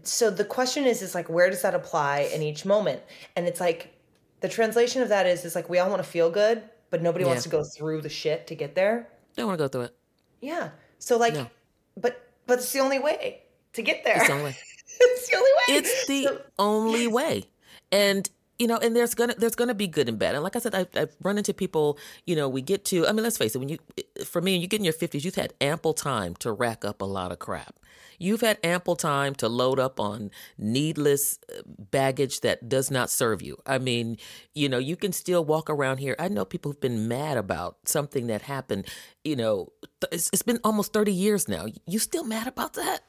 so 0.05 0.31
the 0.31 0.45
question 0.45 0.85
is 0.85 1.03
is 1.03 1.15
like 1.15 1.29
where 1.29 1.51
does 1.51 1.63
that 1.63 1.75
apply 1.75 2.31
in 2.33 2.43
each 2.43 2.65
moment? 2.65 3.03
And 3.35 3.47
it's 3.47 3.61
like 3.61 3.93
the 4.41 4.49
translation 4.49 5.03
of 5.03 5.09
that 5.09 5.27
is 5.27 5.45
is 5.45 5.55
like 5.55 5.69
we 5.69 5.79
all 5.79 5.91
want 5.91 6.03
to 6.03 6.09
feel 6.09 6.31
good, 6.31 6.63
but 6.91 7.03
nobody 7.03 7.25
wants 7.25 7.43
to 7.45 7.49
go 7.49 7.65
through 7.65 8.03
the 8.03 8.09
shit 8.09 8.47
to 8.49 8.55
get 8.55 8.75
there. 8.75 9.09
Don't 9.37 9.47
want 9.47 9.59
to 9.59 9.65
go 9.65 9.69
through 9.69 9.83
it. 9.83 9.97
Yeah. 10.41 10.71
So 10.99 11.17
like, 11.19 11.35
No. 11.35 11.49
but 11.97 12.26
but 12.47 12.59
it's 12.59 12.73
the 12.73 12.81
only 12.81 12.99
way 12.99 13.43
to 13.75 13.83
get 13.83 14.05
there. 14.05 14.17
It's 14.19 14.29
the 14.29 14.35
only 14.35 14.45
way. 14.51 14.57
it's 14.99 15.27
the 15.29 15.37
only 15.37 15.51
way. 15.51 15.77
It's 15.77 16.07
the 16.07 16.43
only 16.59 17.07
way. 17.07 17.45
And 17.93 18.31
you 18.59 18.67
know, 18.67 18.79
and 18.79 18.97
there's 18.97 19.15
gonna 19.15 19.35
there's 19.37 19.55
gonna 19.55 19.75
be 19.75 19.87
good 19.87 20.09
and 20.09 20.19
bad. 20.19 20.35
And 20.35 20.43
like 20.43 20.57
I 20.57 20.59
said, 20.59 20.75
I've, 20.75 20.89
I've 20.95 21.17
run 21.23 21.39
into 21.39 21.53
people. 21.53 21.99
You 22.25 22.37
know, 22.37 22.49
we 22.49 22.63
get 22.63 22.85
to. 22.87 23.07
I 23.07 23.13
mean, 23.13 23.23
let's 23.23 23.37
face 23.37 23.55
it. 23.55 23.59
When 23.59 23.69
you, 23.69 23.79
for 24.25 24.41
me, 24.41 24.57
you 24.57 24.67
get 24.67 24.81
in 24.81 24.85
your 24.85 24.93
fifties, 24.93 25.25
you've 25.25 25.35
had 25.35 25.55
ample 25.61 25.95
time 25.95 26.35
to 26.37 26.53
rack 26.53 26.85
up 26.85 27.03
a 27.03 27.05
lot 27.05 27.33
of 27.33 27.39
crap. 27.39 27.77
You've 28.19 28.41
had 28.41 28.59
ample 28.65 28.97
time 28.97 29.35
to 29.37 29.49
load 29.49 29.79
up 29.79 30.01
on 30.01 30.31
needless 30.57 31.39
uh, 31.55 31.61
baggage 31.67 32.41
that 32.41 32.67
does 32.67 32.91
not 32.91 33.11
serve 33.11 33.43
you. 33.43 33.59
I 33.67 33.77
mean, 33.79 34.17
you 34.55 34.71
know, 34.71 34.79
you 34.79 34.97
can 34.97 35.13
still 35.13 35.45
walk 35.45 35.69
around 35.69 35.99
here. 35.99 36.17
I 36.19 36.29
know 36.29 36.47
people 36.47 36.73
who've 36.73 36.81
been 36.81 37.09
mad 37.09 37.37
about 37.37 37.77
something 37.85 38.29
that 38.29 38.43
happened. 38.43 38.87
You 39.23 39.37
know, 39.37 39.73
it's, 40.11 40.31
it's 40.33 40.43
been 40.43 40.61
almost 40.65 40.93
thirty 40.93 41.13
years 41.13 41.49
now. 41.49 41.67
You 41.87 41.99
still 41.99 42.25
mad 42.25 42.47
about 42.47 42.75
that? 42.75 43.03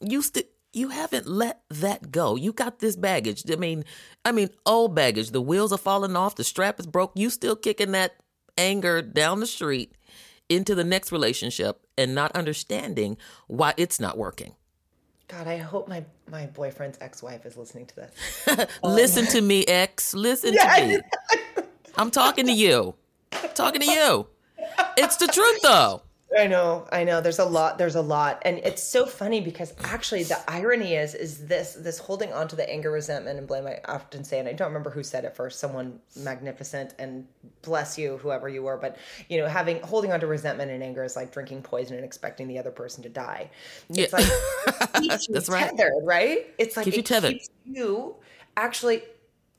you 0.00 0.22
still 0.22 0.42
you 0.72 0.88
haven't 0.90 1.26
let 1.26 1.62
that 1.70 2.10
go. 2.10 2.36
You 2.36 2.52
got 2.52 2.80
this 2.80 2.96
baggage. 2.96 3.50
I 3.50 3.56
mean, 3.56 3.84
I 4.24 4.32
mean, 4.32 4.50
old 4.64 4.94
baggage. 4.94 5.30
The 5.30 5.40
wheels 5.40 5.72
are 5.72 5.78
falling 5.78 6.16
off. 6.16 6.36
The 6.36 6.44
strap 6.44 6.78
is 6.80 6.86
broke. 6.86 7.12
You 7.14 7.30
still 7.30 7.56
kicking 7.56 7.92
that 7.92 8.16
anger 8.58 9.02
down 9.02 9.40
the 9.40 9.46
street 9.46 9.92
into 10.48 10.74
the 10.74 10.84
next 10.84 11.12
relationship 11.12 11.80
and 11.98 12.14
not 12.14 12.32
understanding 12.32 13.16
why 13.46 13.74
it's 13.76 13.98
not 13.98 14.16
working. 14.18 14.54
God, 15.28 15.48
I 15.48 15.56
hope 15.56 15.88
my 15.88 16.04
my 16.30 16.46
boyfriend's 16.46 16.98
ex 17.00 17.22
wife 17.22 17.46
is 17.46 17.56
listening 17.56 17.86
to 17.86 17.96
this. 17.96 18.68
Listen 18.82 19.26
to 19.26 19.40
me, 19.40 19.64
ex. 19.66 20.14
Listen 20.14 20.52
to 20.56 20.86
me. 20.86 21.00
I'm 21.96 22.10
talking 22.10 22.46
to 22.46 22.52
you. 22.52 22.94
talking 23.54 23.80
to 23.80 23.90
you. 23.90 24.26
It's 24.96 25.16
the 25.16 25.26
truth, 25.26 25.60
though. 25.62 26.02
I 26.38 26.46
know, 26.46 26.86
I 26.92 27.04
know. 27.04 27.20
There's 27.20 27.38
a 27.38 27.44
lot. 27.44 27.78
There's 27.78 27.94
a 27.94 28.00
lot, 28.02 28.42
and 28.44 28.58
it's 28.58 28.82
so 28.82 29.06
funny 29.06 29.40
because 29.40 29.72
actually, 29.84 30.24
the 30.24 30.38
irony 30.50 30.94
is, 30.94 31.14
is 31.14 31.46
this 31.46 31.74
this 31.74 31.98
holding 31.98 32.32
on 32.32 32.48
to 32.48 32.56
the 32.56 32.68
anger, 32.68 32.90
resentment, 32.90 33.38
and 33.38 33.46
blame. 33.48 33.66
I 33.66 33.80
often 33.86 34.22
say, 34.24 34.38
and 34.38 34.48
I 34.48 34.52
don't 34.52 34.68
remember 34.68 34.90
who 34.90 35.02
said 35.02 35.24
it 35.24 35.34
first. 35.36 35.58
Someone 35.60 36.00
magnificent, 36.16 36.94
and 36.98 37.26
bless 37.62 37.96
you, 37.96 38.18
whoever 38.18 38.48
you 38.48 38.62
were. 38.62 38.76
But 38.76 38.96
you 39.28 39.38
know, 39.38 39.46
having 39.46 39.80
holding 39.82 40.12
on 40.12 40.20
to 40.20 40.26
resentment 40.26 40.70
and 40.70 40.82
anger 40.82 41.04
is 41.04 41.16
like 41.16 41.32
drinking 41.32 41.62
poison 41.62 41.96
and 41.96 42.04
expecting 42.04 42.48
the 42.48 42.58
other 42.58 42.70
person 42.70 43.02
to 43.04 43.08
die. 43.08 43.50
It's 43.90 44.12
Yeah. 44.12 44.18
like 44.18 44.92
keeps 45.02 45.26
That's 45.28 45.48
right. 45.48 45.70
tethered, 45.70 45.92
right? 46.04 46.46
It's 46.58 46.76
like 46.76 46.84
Keeps 46.84 46.96
you 46.96 47.00
it 47.00 47.06
tethered. 47.06 47.32
keeps 47.32 47.48
you 47.64 48.16
actually 48.56 48.96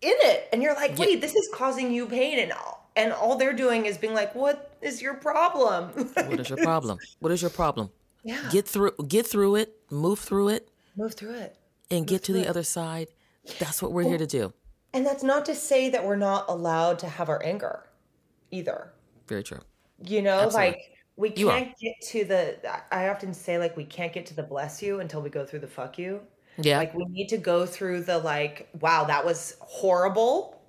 in 0.02 0.14
it, 0.24 0.48
and 0.54 0.62
you're 0.62 0.76
like, 0.76 0.98
wait, 0.98 1.22
this 1.22 1.36
is 1.36 1.50
causing 1.54 1.92
you 1.92 2.06
pain, 2.06 2.40
and 2.40 2.52
all, 2.52 2.90
and 2.96 3.12
all 3.14 3.36
they're 3.36 3.54
doing 3.54 3.86
is 3.88 3.98
being 3.98 4.14
like, 4.14 4.36
what 4.36 4.67
is 4.82 5.02
your 5.02 5.16
problem? 5.16 5.90
What 6.14 6.40
is 6.40 6.50
your 6.50 6.58
problem? 6.60 6.98
What 7.20 7.32
is 7.32 7.42
your 7.42 7.52
problem? 7.52 7.90
yeah. 8.24 8.50
Get 8.52 8.68
through 8.68 8.92
get 9.08 9.26
through 9.26 9.56
it, 9.56 9.76
move 9.90 10.20
through 10.20 10.50
it, 10.50 10.70
move 10.96 11.14
through 11.14 11.36
it. 11.36 11.56
and 11.92 12.06
get 12.06 12.24
to 12.26 12.34
the 12.34 12.48
other 12.48 12.64
side. 12.64 13.08
That's 13.60 13.82
what 13.82 13.92
we're 13.94 14.04
here 14.04 14.18
to 14.18 14.28
do. 14.28 14.54
And 14.94 15.06
that's 15.06 15.24
not 15.24 15.46
to 15.46 15.56
say 15.56 15.90
that 15.90 16.04
we're 16.06 16.16
not 16.16 16.46
allowed 16.50 17.00
to 17.00 17.08
have 17.08 17.30
our 17.30 17.44
anger 17.44 17.84
either. 18.52 18.94
Very 19.28 19.44
true. 19.44 19.60
You 20.04 20.22
know, 20.22 20.40
Absolutely. 20.40 20.72
like 20.72 20.80
we 21.16 21.30
can't 21.32 21.78
get 21.80 21.94
to 22.10 22.26
the 22.26 22.58
I 22.92 23.10
often 23.10 23.34
say 23.34 23.58
like 23.58 23.76
we 23.76 23.86
can't 23.86 24.14
get 24.14 24.26
to 24.28 24.36
the 24.36 24.44
bless 24.44 24.82
you 24.82 25.00
until 25.00 25.22
we 25.22 25.30
go 25.30 25.46
through 25.46 25.60
the 25.60 25.68
fuck 25.68 25.98
you. 25.98 26.22
Yeah. 26.58 26.78
Like 26.80 26.94
we 26.94 27.06
need 27.06 27.30
to 27.30 27.38
go 27.38 27.66
through 27.66 28.02
the 28.02 28.18
like, 28.18 28.70
wow, 28.80 29.04
that 29.06 29.24
was 29.26 29.58
horrible. 29.60 30.62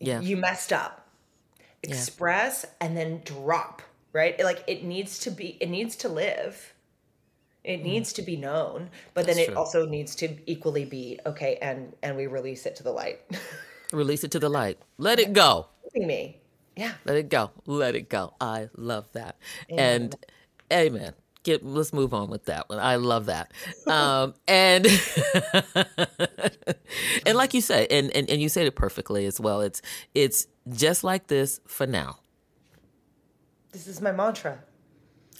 yeah. 0.00 0.20
You 0.20 0.36
messed 0.36 0.72
up. 0.72 1.01
Express 1.82 2.64
and 2.80 2.96
then 2.96 3.22
drop, 3.24 3.82
right? 4.12 4.38
Like 4.42 4.62
it 4.66 4.84
needs 4.84 5.18
to 5.20 5.30
be 5.30 5.56
it 5.60 5.68
needs 5.68 5.96
to 5.96 6.08
live. 6.08 6.74
It 7.64 7.82
needs 7.84 8.12
to 8.14 8.22
be 8.22 8.36
known, 8.36 8.90
but 9.14 9.26
then 9.26 9.34
Mm. 9.34 9.38
That's 9.38 9.48
it 9.48 9.52
true. 9.52 9.56
also 9.58 9.86
needs 9.86 10.16
to 10.16 10.36
equally 10.46 10.84
be 10.84 11.18
okay 11.26 11.58
and 11.62 11.92
and 12.02 12.16
we 12.16 12.26
release 12.26 12.66
it 12.66 12.76
to 12.76 12.82
the 12.82 12.92
light. 12.92 13.20
Release 13.92 14.24
it 14.24 14.30
to 14.32 14.38
the 14.38 14.48
light. 14.48 14.78
Let 14.96 15.18
it 15.18 15.32
go. 15.34 15.66
me. 15.94 16.38
Yeah. 16.76 16.94
Let 17.04 17.16
it 17.16 17.28
go. 17.28 17.50
Let 17.66 17.94
it 17.94 18.08
go. 18.08 18.32
I 18.40 18.70
love 18.76 19.04
that. 19.12 19.36
And 19.68 20.16
amen. 20.72 21.12
Get 21.42 21.64
let's 21.64 21.92
move 21.92 22.14
on 22.14 22.30
with 22.30 22.46
that 22.46 22.68
one. 22.68 22.78
I 22.78 22.96
love 22.96 23.26
that. 23.26 23.52
Um 23.86 24.34
and 24.46 24.86
and 27.26 27.36
like 27.36 27.54
you 27.54 27.60
said, 27.60 27.88
and, 27.90 28.14
and 28.14 28.30
and 28.30 28.40
you 28.40 28.48
said 28.48 28.66
it 28.66 28.76
perfectly 28.76 29.26
as 29.26 29.40
well. 29.40 29.60
It's 29.60 29.82
it's 30.14 30.46
just 30.70 31.02
like 31.02 31.26
this 31.26 31.60
for 31.66 31.86
now. 31.86 32.18
This 33.72 33.86
is 33.86 34.00
my 34.00 34.12
mantra. 34.12 34.60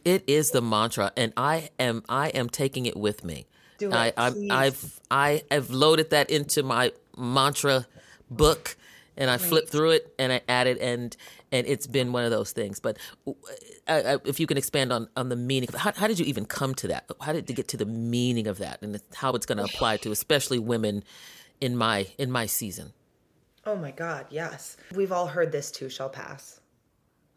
It 0.04 0.24
is 0.26 0.50
the 0.50 0.62
mantra, 0.62 1.12
and 1.16 1.32
I 1.36 1.70
am 1.78 2.02
I 2.08 2.28
am 2.30 2.48
taking 2.48 2.86
it 2.86 2.96
with 2.96 3.24
me. 3.24 3.46
Do 3.78 3.92
it, 3.92 4.14
I, 4.16 4.30
please. 4.30 4.50
I've 4.50 5.00
I 5.10 5.42
have 5.50 5.70
loaded 5.70 6.10
that 6.10 6.30
into 6.30 6.64
my 6.64 6.92
mantra 7.16 7.86
book, 8.30 8.76
and 9.16 9.30
I 9.30 9.38
flipped 9.38 9.68
through 9.68 9.90
it 9.90 10.14
and 10.18 10.32
I 10.32 10.40
added 10.48 10.78
and 10.78 11.16
and 11.52 11.66
it's 11.66 11.86
been 11.86 12.12
one 12.12 12.24
of 12.24 12.30
those 12.30 12.50
things. 12.52 12.80
But 12.80 12.98
uh, 13.26 13.32
uh, 13.86 14.18
if 14.24 14.40
you 14.40 14.46
can 14.46 14.56
expand 14.56 14.92
on 14.92 15.08
on 15.16 15.28
the 15.28 15.36
meaning, 15.36 15.68
of 15.68 15.76
how 15.76 15.92
how 15.92 16.08
did 16.08 16.18
you 16.18 16.24
even 16.24 16.46
come 16.46 16.74
to 16.76 16.88
that? 16.88 17.08
How 17.20 17.32
did 17.32 17.48
you 17.48 17.54
get 17.54 17.68
to 17.68 17.76
the 17.76 17.86
meaning 17.86 18.48
of 18.48 18.58
that, 18.58 18.82
and 18.82 19.00
how 19.14 19.32
it's 19.34 19.46
going 19.46 19.58
to 19.58 19.64
apply 19.64 19.98
to 19.98 20.10
especially 20.10 20.58
women 20.58 21.04
in 21.60 21.76
my 21.76 22.08
in 22.18 22.30
my 22.32 22.46
season? 22.46 22.92
Oh 23.64 23.76
my 23.76 23.92
God, 23.92 24.26
yes. 24.30 24.76
We've 24.94 25.12
all 25.12 25.28
heard 25.28 25.52
this 25.52 25.70
too 25.70 25.88
shall 25.88 26.08
pass. 26.08 26.58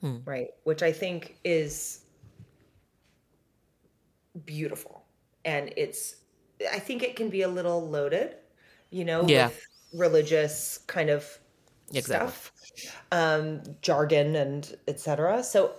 Right. 0.01 0.49
Which 0.65 0.83
I 0.83 0.91
think 0.91 1.37
is 1.43 2.01
beautiful. 4.45 5.03
And 5.45 5.73
it's, 5.77 6.17
I 6.71 6.79
think 6.79 7.01
it 7.01 7.15
can 7.15 7.29
be 7.29 7.41
a 7.41 7.47
little 7.47 7.89
loaded, 7.89 8.35
you 8.91 9.05
know, 9.05 9.27
Yeah. 9.27 9.47
with 9.47 9.65
religious 9.93 10.79
kind 10.87 11.09
of 11.09 11.39
Exactly. 11.93 12.29
stuff, 12.29 12.51
um, 13.11 13.61
jargon 13.81 14.35
and 14.35 14.75
etc. 14.87 15.43
So 15.43 15.73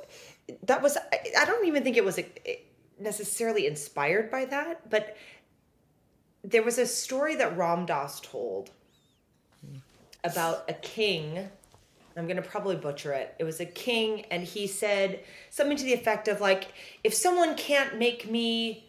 that 0.64 0.82
was, 0.82 0.96
I, 0.96 1.44
don't 1.44 1.66
even 1.66 1.82
think 1.82 1.96
it 1.96 2.04
was 2.04 2.20
necessarily 2.98 3.66
inspired 3.66 4.30
by 4.30 4.44
that, 4.46 4.88
but 4.88 5.16
there 6.44 6.62
was 6.62 6.78
a 6.78 6.86
story 6.86 7.34
that 7.36 7.56
Ram 7.56 7.86
Dass 7.86 8.20
told 8.20 8.70
about 10.22 10.68
a 10.68 10.74
king. 10.74 11.48
I'm 12.16 12.26
going 12.26 12.36
to 12.36 12.42
probably 12.42 12.76
butcher 12.76 13.12
it. 13.12 13.34
It 13.38 13.44
was 13.44 13.60
a 13.60 13.66
king, 13.66 14.24
and 14.30 14.42
he 14.42 14.66
said 14.66 15.20
something 15.50 15.76
to 15.76 15.84
the 15.84 15.92
effect 15.92 16.28
of, 16.28 16.40
like, 16.40 16.72
if 17.04 17.12
someone 17.12 17.56
can't 17.56 17.98
make 17.98 18.30
me 18.30 18.86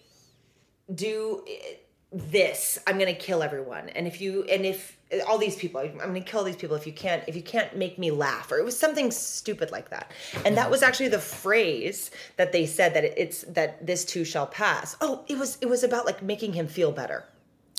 do 0.93 1.43
eh, 1.45 1.73
this, 2.13 2.79
I'm 2.87 2.97
going 2.97 3.13
to 3.13 3.19
kill 3.19 3.43
everyone. 3.43 3.89
And 3.89 4.07
if 4.07 4.21
you, 4.21 4.43
and 4.43 4.65
if 4.65 4.96
all 5.27 5.37
these 5.37 5.55
people, 5.55 5.79
I'm 5.79 5.97
going 5.97 6.13
to 6.15 6.21
kill 6.21 6.43
these 6.43 6.55
people 6.55 6.75
if 6.75 6.85
you 6.85 6.93
can't, 6.93 7.23
if 7.27 7.35
you 7.35 7.41
can't 7.41 7.75
make 7.77 7.97
me 7.97 8.11
laugh, 8.11 8.51
or 8.51 8.57
it 8.57 8.65
was 8.65 8.77
something 8.77 9.09
stupid 9.11 9.71
like 9.71 9.89
that. 9.89 10.11
And 10.45 10.57
that 10.57 10.69
was 10.69 10.83
actually 10.83 11.09
the 11.09 11.19
phrase 11.19 12.11
that 12.35 12.51
they 12.51 12.65
said 12.65 12.93
that 12.93 13.05
it's 13.05 13.41
that 13.43 13.85
this 13.85 14.03
too 14.03 14.25
shall 14.25 14.47
pass. 14.47 14.97
Oh, 14.99 15.23
it 15.27 15.37
was, 15.37 15.57
it 15.61 15.67
was 15.67 15.83
about 15.83 16.05
like 16.05 16.21
making 16.21 16.53
him 16.53 16.67
feel 16.67 16.91
better. 16.91 17.23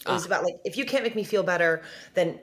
It 0.07 0.13
was 0.13 0.25
ah. 0.25 0.27
about 0.27 0.45
like, 0.45 0.55
if 0.65 0.77
you 0.77 0.87
can't 0.87 1.05
make 1.05 1.17
me 1.17 1.25
feel 1.25 1.43
better, 1.43 1.83
then 2.15 2.41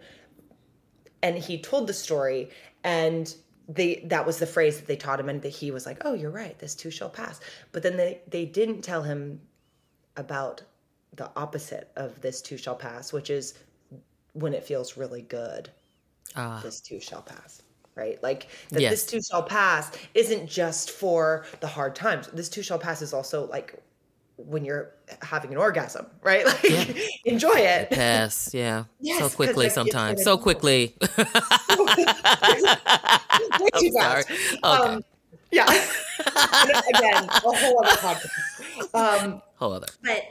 and 1.25 1.37
he 1.39 1.59
told 1.59 1.87
the 1.87 1.93
story 1.93 2.49
and 2.83 3.35
they 3.67 4.03
that 4.05 4.25
was 4.25 4.37
the 4.37 4.45
phrase 4.45 4.77
that 4.77 4.85
they 4.85 4.95
taught 4.95 5.19
him 5.19 5.27
and 5.27 5.41
that 5.41 5.49
he 5.49 5.71
was 5.71 5.85
like 5.85 5.97
oh 6.05 6.13
you're 6.13 6.29
right 6.29 6.59
this 6.59 6.75
too 6.75 6.91
shall 6.91 7.09
pass 7.09 7.39
but 7.71 7.81
then 7.81 7.97
they 7.97 8.21
they 8.27 8.45
didn't 8.45 8.83
tell 8.83 9.01
him 9.01 9.41
about 10.17 10.61
the 11.15 11.31
opposite 11.35 11.91
of 11.95 12.21
this 12.21 12.41
too 12.41 12.57
shall 12.57 12.75
pass 12.75 13.11
which 13.11 13.31
is 13.31 13.55
when 14.35 14.53
it 14.53 14.63
feels 14.63 14.95
really 14.97 15.21
good 15.23 15.69
Ah. 16.35 16.59
this 16.63 16.79
too 16.81 16.99
shall 16.99 17.21
pass 17.23 17.61
right 17.95 18.21
like 18.21 18.47
that 18.69 18.81
Yes. 18.81 18.91
this 18.91 19.05
too 19.05 19.21
shall 19.21 19.41
pass 19.43 19.89
isn't 20.13 20.47
just 20.47 20.91
for 20.91 21.45
the 21.61 21.67
hard 21.67 21.95
times 21.95 22.27
this 22.33 22.49
too 22.49 22.61
shall 22.61 22.77
pass 22.79 23.01
is 23.01 23.13
also 23.13 23.47
like 23.47 23.75
when 24.37 24.65
you're 24.65 24.91
having 25.21 25.51
an 25.51 25.57
orgasm 25.57 26.05
right 26.21 26.45
like 26.63 26.97
enjoy 27.23 27.55
it 27.55 27.89
Pass, 27.89 28.53
yeah. 28.53 28.83
Yes, 28.99 29.19
so 29.19 29.29
quickly 29.29 29.69
sometimes. 29.69 30.23
So 30.23 30.37
quickly. 30.37 30.93
Way 30.99 31.15
too 33.79 33.91
sorry. 33.91 34.23
fast. 34.23 34.29
Okay. 34.29 34.59
Um, 34.63 35.01
yeah. 35.51 35.65
Again, 36.95 37.23
a 37.29 37.39
whole 37.39 37.85
other 37.85 37.95
podcast. 37.97 38.29
Um, 38.93 39.41
Whole 39.55 39.71
other. 39.71 39.87
but 40.03 40.21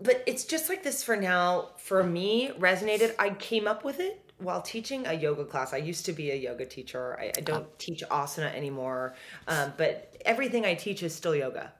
but 0.00 0.22
it's 0.26 0.44
just 0.44 0.68
like 0.68 0.82
this 0.82 1.02
for 1.02 1.16
now. 1.16 1.70
For 1.76 2.02
me, 2.02 2.50
resonated. 2.58 3.14
I 3.18 3.30
came 3.30 3.66
up 3.66 3.84
with 3.84 4.00
it 4.00 4.32
while 4.38 4.62
teaching 4.62 5.06
a 5.06 5.12
yoga 5.12 5.44
class. 5.44 5.72
I 5.72 5.78
used 5.78 6.06
to 6.06 6.12
be 6.12 6.30
a 6.30 6.36
yoga 6.36 6.64
teacher. 6.64 7.18
I, 7.18 7.32
I 7.36 7.40
don't 7.40 7.78
teach 7.78 8.02
asana 8.10 8.54
anymore, 8.54 9.14
um, 9.48 9.72
but 9.76 10.16
everything 10.24 10.64
I 10.64 10.74
teach 10.74 11.02
is 11.02 11.14
still 11.14 11.34
yoga, 11.34 11.72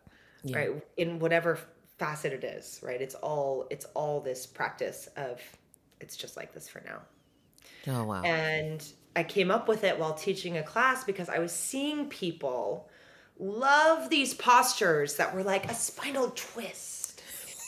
right? 0.50 0.70
In 0.96 1.18
whatever 1.18 1.58
facet 1.98 2.32
it 2.32 2.44
is, 2.44 2.80
right? 2.82 3.00
It's 3.00 3.14
all 3.14 3.66
it's 3.70 3.86
all 3.94 4.20
this 4.20 4.46
practice 4.46 5.08
of. 5.16 5.40
It's 6.00 6.16
just 6.16 6.36
like 6.36 6.52
this 6.52 6.68
for 6.68 6.82
now. 6.84 7.00
Oh 7.86 8.04
wow. 8.04 8.22
And 8.22 8.84
I 9.16 9.22
came 9.22 9.50
up 9.50 9.68
with 9.68 9.84
it 9.84 9.98
while 9.98 10.14
teaching 10.14 10.56
a 10.56 10.62
class 10.62 11.04
because 11.04 11.28
I 11.28 11.38
was 11.38 11.52
seeing 11.52 12.08
people 12.08 12.88
love 13.38 14.10
these 14.10 14.34
postures 14.34 15.16
that 15.16 15.34
were 15.34 15.42
like 15.42 15.70
a 15.70 15.74
spinal 15.74 16.32
twist. 16.34 16.93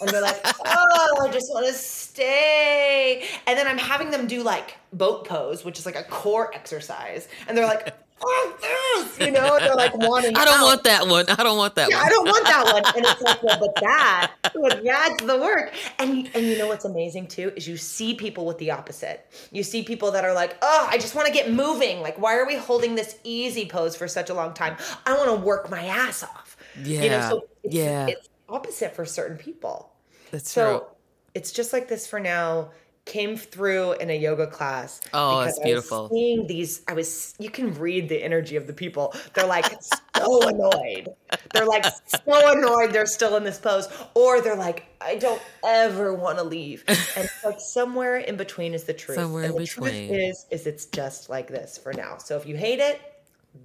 And 0.00 0.12
they're 0.12 0.22
like, 0.22 0.40
oh, 0.44 1.18
I 1.20 1.28
just 1.32 1.50
want 1.50 1.66
to 1.66 1.72
stay. 1.72 3.24
And 3.46 3.59
then 3.59 3.66
I'm 3.66 3.78
having 3.78 4.11
them 4.11 4.26
do 4.26 4.42
like 4.42 4.76
boat 4.92 5.26
pose, 5.26 5.64
which 5.64 5.78
is 5.78 5.87
like 5.87 5.96
a 5.96 6.04
core 6.04 6.54
exercise. 6.54 7.28
And 7.48 7.56
they're 7.56 7.66
like, 7.66 7.94
oh, 8.22 8.56
this, 8.61 9.18
you 9.18 9.30
know, 9.32 9.59
they're 9.61 9.74
like 9.74 9.96
wanting. 9.96 10.37
I 10.37 10.44
don't 10.44 10.61
out. 10.61 10.64
want 10.64 10.85
that 10.85 11.06
one. 11.06 11.26
I 11.28 11.42
don't 11.42 11.56
want 11.56 11.74
that 11.76 11.90
Yeah, 11.90 11.96
one. 11.96 12.06
I 12.06 12.09
don't 12.09 12.26
want 12.26 12.46
that 12.46 12.64
one. 12.72 12.85
And 12.96 13.06
it's 13.06 13.20
like, 13.22 13.42
well, 13.42 13.59
but 13.59 13.74
that, 13.80 14.32
well, 14.54 14.80
that's 14.85 15.22
the 15.22 15.38
work. 15.38 15.72
And 15.98 16.30
and 16.35 16.46
you 16.46 16.56
know 16.59 16.66
what's 16.68 16.85
amazing 16.85 17.28
too 17.28 17.52
is 17.56 17.66
you 17.68 17.76
see 17.76 18.14
people 18.14 18.46
with 18.46 18.59
the 18.59 18.70
opposite. 18.70 19.26
You 19.52 19.62
see 19.62 19.82
people 19.82 20.11
that 20.12 20.24
are 20.24 20.35
like, 20.35 20.56
oh, 20.62 20.88
I 20.90 20.98
just 20.98 21.14
want 21.14 21.26
to 21.26 21.32
get 21.32 21.50
moving. 21.52 22.00
Like, 22.00 22.18
why 22.20 22.37
are 22.37 22.46
we 22.46 22.56
holding 22.56 22.94
this 22.96 23.18
easy 23.24 23.66
pose 23.66 23.96
for 23.96 24.09
such 24.09 24.30
a 24.30 24.35
long 24.35 24.54
time? 24.54 24.76
I 25.06 25.14
want 25.16 25.30
to 25.30 25.37
work 25.37 25.70
my 25.70 25.85
ass 25.87 26.22
off. 26.22 26.56
You 27.00 27.11
know, 27.11 27.18
Yeah, 27.18 27.20
so 27.20 27.46
it's, 27.62 27.74
yeah. 27.74 28.06
it's 28.06 28.28
opposite 28.48 28.94
for 28.94 29.04
certain 29.04 29.37
people. 29.37 29.92
That's 30.30 30.50
So 30.50 30.78
true. 30.78 30.87
it's 31.35 31.52
just 31.52 31.72
like 31.72 31.88
this 31.88 32.06
for 32.06 32.20
now. 32.20 32.70
Came 33.04 33.37
through 33.37 33.92
in 33.92 34.11
a 34.11 34.18
yoga 34.18 34.48
class. 34.48 35.00
Oh, 35.14 35.38
because 35.38 35.44
that's 35.44 35.59
I 35.59 35.61
was 35.61 35.64
beautiful. 35.64 36.09
seeing 36.12 36.46
these, 36.48 36.82
I 36.88 36.92
was. 36.94 37.35
You 37.38 37.50
can 37.50 37.72
read 37.74 38.09
the 38.09 38.20
energy 38.20 38.56
of 38.56 38.66
the 38.66 38.72
people. 38.72 39.14
They're 39.32 39.46
like 39.46 39.66
so 39.80 40.42
annoyed. 40.48 41.11
They're 41.54 41.66
like 41.66 41.85
so 41.85 42.18
annoyed. 42.26 42.92
They're 42.92 43.06
still 43.06 43.37
in 43.37 43.44
this 43.44 43.59
pose, 43.61 43.88
or 44.14 44.40
they're 44.40 44.56
like, 44.56 44.87
I 45.00 45.14
don't 45.18 45.40
ever 45.64 46.14
want 46.14 46.38
to 46.38 46.42
leave. 46.44 46.82
And 47.16 47.30
like 47.44 47.61
somewhere 47.61 48.16
in 48.16 48.37
between 48.37 48.74
is 48.74 48.82
the 48.82 48.92
truth. 48.94 49.18
Somewhere 49.18 49.44
and 49.44 49.52
in 49.52 49.56
the 49.56 49.62
between. 49.64 50.09
Truth 50.09 50.18
is, 50.20 50.46
is 50.50 50.66
it's 50.66 50.87
just 50.87 51.30
like 51.30 51.46
this 51.46 51.78
for 51.78 51.92
now. 51.92 52.16
So 52.18 52.37
if 52.37 52.44
you 52.44 52.56
hate 52.56 52.80
it, 52.80 53.00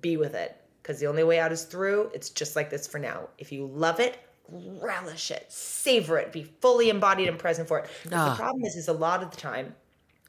be 0.01 0.17
with 0.17 0.35
it, 0.35 0.55
because 0.83 0.99
the 0.99 1.07
only 1.07 1.23
way 1.23 1.39
out 1.39 1.51
is 1.51 1.63
through. 1.63 2.11
It's 2.13 2.29
just 2.29 2.55
like 2.55 2.69
this 2.69 2.85
for 2.85 2.99
now. 2.99 3.29
If 3.39 3.51
you 3.51 3.65
love 3.65 3.99
it, 3.99 4.19
relish 4.49 5.31
it, 5.31 5.45
savor 5.51 6.17
it, 6.17 6.31
be 6.31 6.43
fully 6.43 6.89
embodied 6.89 7.27
and 7.27 7.37
present 7.39 7.67
for 7.67 7.79
it. 7.79 7.89
Ah. 8.11 8.29
The 8.29 8.35
problem 8.35 8.63
is, 8.65 8.75
is 8.75 8.87
a 8.87 8.93
lot 8.93 9.23
of 9.23 9.31
the 9.31 9.37
time, 9.37 9.75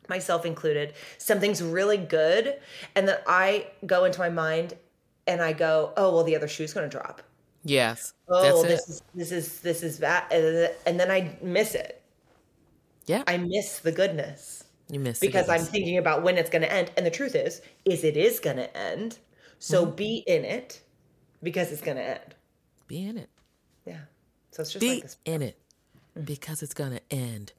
myself 0.08 0.44
included, 0.46 0.94
something's 1.18 1.62
really 1.62 1.96
good, 1.96 2.58
and 2.94 3.08
then 3.08 3.18
I 3.26 3.68
go 3.86 4.04
into 4.04 4.18
my 4.20 4.28
mind 4.30 4.74
and 5.26 5.40
I 5.40 5.52
go, 5.52 5.92
oh 5.96 6.12
well, 6.14 6.24
the 6.24 6.36
other 6.36 6.48
shoe's 6.48 6.72
going 6.72 6.88
to 6.88 6.96
drop. 6.96 7.22
Yes. 7.64 8.12
Oh, 8.28 8.42
That's 8.42 8.64
it. 8.64 8.68
this 8.68 8.88
is 8.88 9.02
this 9.14 9.32
is 9.32 9.60
this 9.60 9.82
is 9.84 9.98
bad, 10.00 10.24
and 10.86 10.98
then 10.98 11.10
I 11.10 11.36
miss 11.42 11.74
it. 11.76 12.02
yeah. 13.06 13.22
I 13.26 13.36
miss 13.36 13.78
the 13.80 13.92
goodness 13.92 14.64
you 14.90 14.98
miss 15.00 15.20
because 15.20 15.48
I'm 15.48 15.60
thinking 15.62 15.96
about 15.98 16.22
when 16.22 16.36
it's 16.38 16.50
going 16.50 16.62
to 16.62 16.72
end. 16.72 16.90
And 16.96 17.06
the 17.06 17.10
truth 17.10 17.34
is, 17.36 17.62
is 17.84 18.02
it 18.04 18.16
is 18.16 18.40
going 18.40 18.56
to 18.56 18.76
end. 18.76 19.18
So 19.58 19.86
Mm-hmm. 19.86 19.94
be 19.94 20.24
in 20.26 20.44
it 20.44 20.80
because 21.42 21.70
it's 21.70 21.80
going 21.82 21.96
to 21.98 22.02
end. 22.02 22.34
Be 22.88 23.06
in 23.06 23.16
it. 23.16 23.30
Yeah. 23.84 23.98
So 24.50 24.62
it's 24.62 24.72
just 24.72 24.80
Be 24.80 24.94
like 24.94 25.02
this. 25.02 25.16
in 25.24 25.42
it 25.42 25.58
because 26.24 26.62
it's 26.62 26.74
gonna 26.74 27.00
end. 27.10 27.52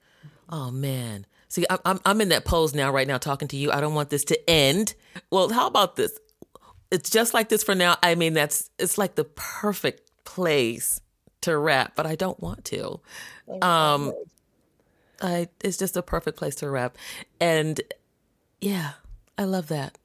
Oh 0.48 0.70
man. 0.70 1.26
See, 1.48 1.64
I'm 1.70 1.78
I'm 1.84 2.00
I'm 2.04 2.20
in 2.20 2.28
that 2.30 2.44
pose 2.44 2.74
now, 2.74 2.90
right 2.90 3.06
now, 3.06 3.18
talking 3.18 3.48
to 3.48 3.56
you. 3.56 3.70
I 3.70 3.80
don't 3.80 3.94
want 3.94 4.10
this 4.10 4.24
to 4.24 4.50
end. 4.50 4.94
Well, 5.30 5.50
how 5.50 5.66
about 5.66 5.96
this? 5.96 6.18
It's 6.90 7.10
just 7.10 7.34
like 7.34 7.48
this 7.48 7.62
for 7.62 7.74
now. 7.74 7.96
I 8.02 8.14
mean, 8.14 8.34
that's 8.34 8.70
it's 8.78 8.98
like 8.98 9.14
the 9.14 9.24
perfect 9.24 10.10
place 10.24 11.00
to 11.42 11.56
wrap, 11.56 11.94
but 11.94 12.06
I 12.06 12.14
don't 12.16 12.40
want 12.40 12.64
to. 12.66 13.00
Um, 13.62 14.12
I 15.20 15.48
it's 15.62 15.76
just 15.76 15.96
a 15.96 16.02
perfect 16.02 16.36
place 16.38 16.56
to 16.56 16.70
wrap, 16.70 16.96
and 17.40 17.80
yeah, 18.60 18.92
I 19.36 19.44
love 19.44 19.68
that. 19.68 19.98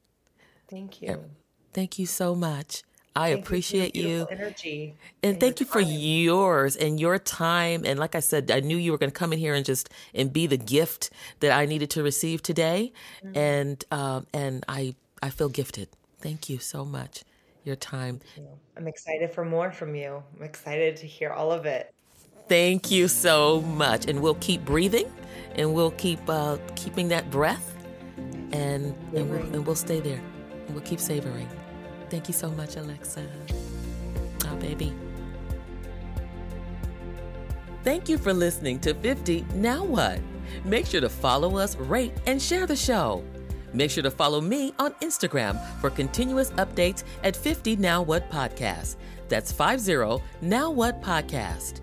Thank 0.68 1.02
you. 1.02 1.24
Thank 1.72 1.98
you 1.98 2.06
so 2.06 2.34
much. 2.34 2.82
I 3.16 3.30
Thank 3.30 3.30
you 3.30 3.34
for 3.34 3.36
your 3.36 3.40
appreciate 3.42 3.96
you. 3.96 4.26
Energy. 4.30 4.94
And 5.22 5.40
thank 5.40 5.58
you 5.60 5.66
for 5.66 5.80
yours 5.80 6.76
and 6.76 7.00
your 7.00 7.18
time. 7.18 7.82
And 7.84 7.98
like 7.98 8.14
I 8.14 8.20
said, 8.20 8.50
I 8.50 8.60
knew 8.60 8.76
you 8.76 8.92
were 8.92 8.98
going 8.98 9.10
to 9.10 9.18
come 9.18 9.32
in 9.32 9.38
here 9.38 9.54
and 9.54 9.64
just 9.64 9.90
and 10.14 10.32
be 10.32 10.46
the 10.46 10.56
gift 10.56 11.10
that 11.40 11.50
I 11.50 11.66
needed 11.66 11.90
to 11.90 12.02
receive 12.02 12.42
today. 12.42 12.92
Mm-hmm. 13.24 13.36
And 13.36 13.84
um, 13.90 14.26
and 14.32 14.64
I 14.68 14.94
I 15.22 15.30
feel 15.30 15.48
gifted. 15.48 15.88
Thank 16.20 16.48
you 16.48 16.58
so 16.58 16.84
much. 16.84 17.24
Your 17.64 17.76
time. 17.76 18.20
I'm 18.76 18.88
excited 18.88 19.32
for 19.34 19.44
more 19.44 19.70
from 19.70 19.94
you. 19.94 20.22
I'm 20.36 20.44
excited 20.44 20.96
to 20.96 21.06
hear 21.06 21.30
all 21.30 21.52
of 21.52 21.66
it. 21.66 21.92
Thank 22.48 22.90
you 22.90 23.06
so 23.06 23.60
much. 23.60 24.06
And 24.06 24.22
we'll 24.22 24.34
keep 24.36 24.64
breathing, 24.64 25.12
and 25.56 25.74
we'll 25.74 25.90
keep 25.92 26.20
uh, 26.28 26.56
keeping 26.74 27.08
that 27.08 27.30
breath, 27.30 27.76
and 28.52 28.94
and 29.14 29.30
we'll, 29.30 29.40
and 29.40 29.66
we'll 29.66 29.76
stay 29.76 30.00
there, 30.00 30.20
and 30.66 30.74
we'll 30.74 30.84
keep 30.84 31.00
savoring. 31.00 31.48
Thank 32.10 32.26
you 32.26 32.34
so 32.34 32.50
much, 32.50 32.76
Alexa. 32.76 33.24
Oh, 34.46 34.56
baby. 34.56 34.92
Thank 37.84 38.08
you 38.08 38.18
for 38.18 38.34
listening 38.34 38.78
to 38.80 38.94
50 38.94 39.46
Now 39.54 39.84
What? 39.84 40.18
Make 40.64 40.86
sure 40.86 41.00
to 41.00 41.08
follow 41.08 41.56
us, 41.56 41.76
rate, 41.76 42.12
and 42.26 42.42
share 42.42 42.66
the 42.66 42.76
show. 42.76 43.24
Make 43.72 43.90
sure 43.92 44.02
to 44.02 44.10
follow 44.10 44.40
me 44.40 44.74
on 44.80 44.92
Instagram 44.94 45.58
for 45.80 45.88
continuous 45.90 46.50
updates 46.52 47.04
at 47.22 47.36
50 47.36 47.76
Now 47.76 48.02
What 48.02 48.28
Podcast. 48.30 48.96
That's 49.28 49.52
50 49.52 50.22
Now 50.42 50.70
What 50.70 51.00
Podcast. 51.00 51.80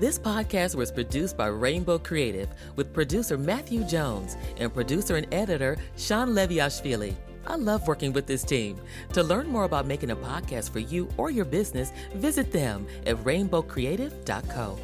This 0.00 0.18
podcast 0.18 0.74
was 0.74 0.90
produced 0.90 1.36
by 1.36 1.46
Rainbow 1.46 1.98
Creative 1.98 2.48
with 2.74 2.92
producer 2.92 3.38
Matthew 3.38 3.84
Jones 3.84 4.36
and 4.56 4.74
producer 4.74 5.16
and 5.16 5.32
editor 5.32 5.76
Sean 5.96 6.30
Leviashvili. 6.30 7.14
I 7.50 7.56
love 7.56 7.88
working 7.88 8.12
with 8.12 8.28
this 8.28 8.44
team. 8.44 8.80
To 9.12 9.24
learn 9.24 9.48
more 9.48 9.64
about 9.64 9.84
making 9.84 10.12
a 10.12 10.16
podcast 10.16 10.70
for 10.70 10.78
you 10.78 11.08
or 11.16 11.32
your 11.32 11.44
business, 11.44 11.90
visit 12.14 12.52
them 12.52 12.86
at 13.06 13.16
rainbowcreative.co. 13.16 14.78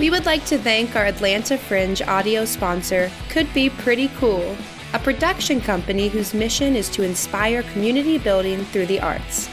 We 0.00 0.10
would 0.10 0.26
like 0.26 0.44
to 0.46 0.58
thank 0.58 0.96
our 0.96 1.06
Atlanta 1.06 1.56
Fringe 1.56 2.02
audio 2.02 2.44
sponsor, 2.44 3.12
Could 3.28 3.54
Be 3.54 3.70
Pretty 3.70 4.08
Cool, 4.18 4.56
a 4.92 4.98
production 4.98 5.60
company 5.60 6.08
whose 6.08 6.34
mission 6.34 6.74
is 6.74 6.88
to 6.90 7.04
inspire 7.04 7.62
community 7.62 8.18
building 8.18 8.64
through 8.64 8.86
the 8.86 8.98
arts. 8.98 9.48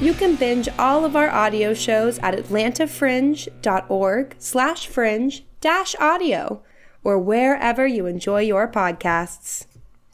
You 0.00 0.12
can 0.12 0.34
binge 0.34 0.68
all 0.78 1.04
of 1.04 1.14
our 1.14 1.30
audio 1.30 1.72
shows 1.72 2.18
at 2.18 2.34
atlantafringe.org 2.34 4.36
slash 4.38 4.86
fringe 4.88 5.44
dash 5.60 5.94
audio 6.00 6.62
or 7.04 7.18
wherever 7.18 7.86
you 7.86 8.06
enjoy 8.06 8.40
your 8.40 8.66
podcasts. 8.66 9.66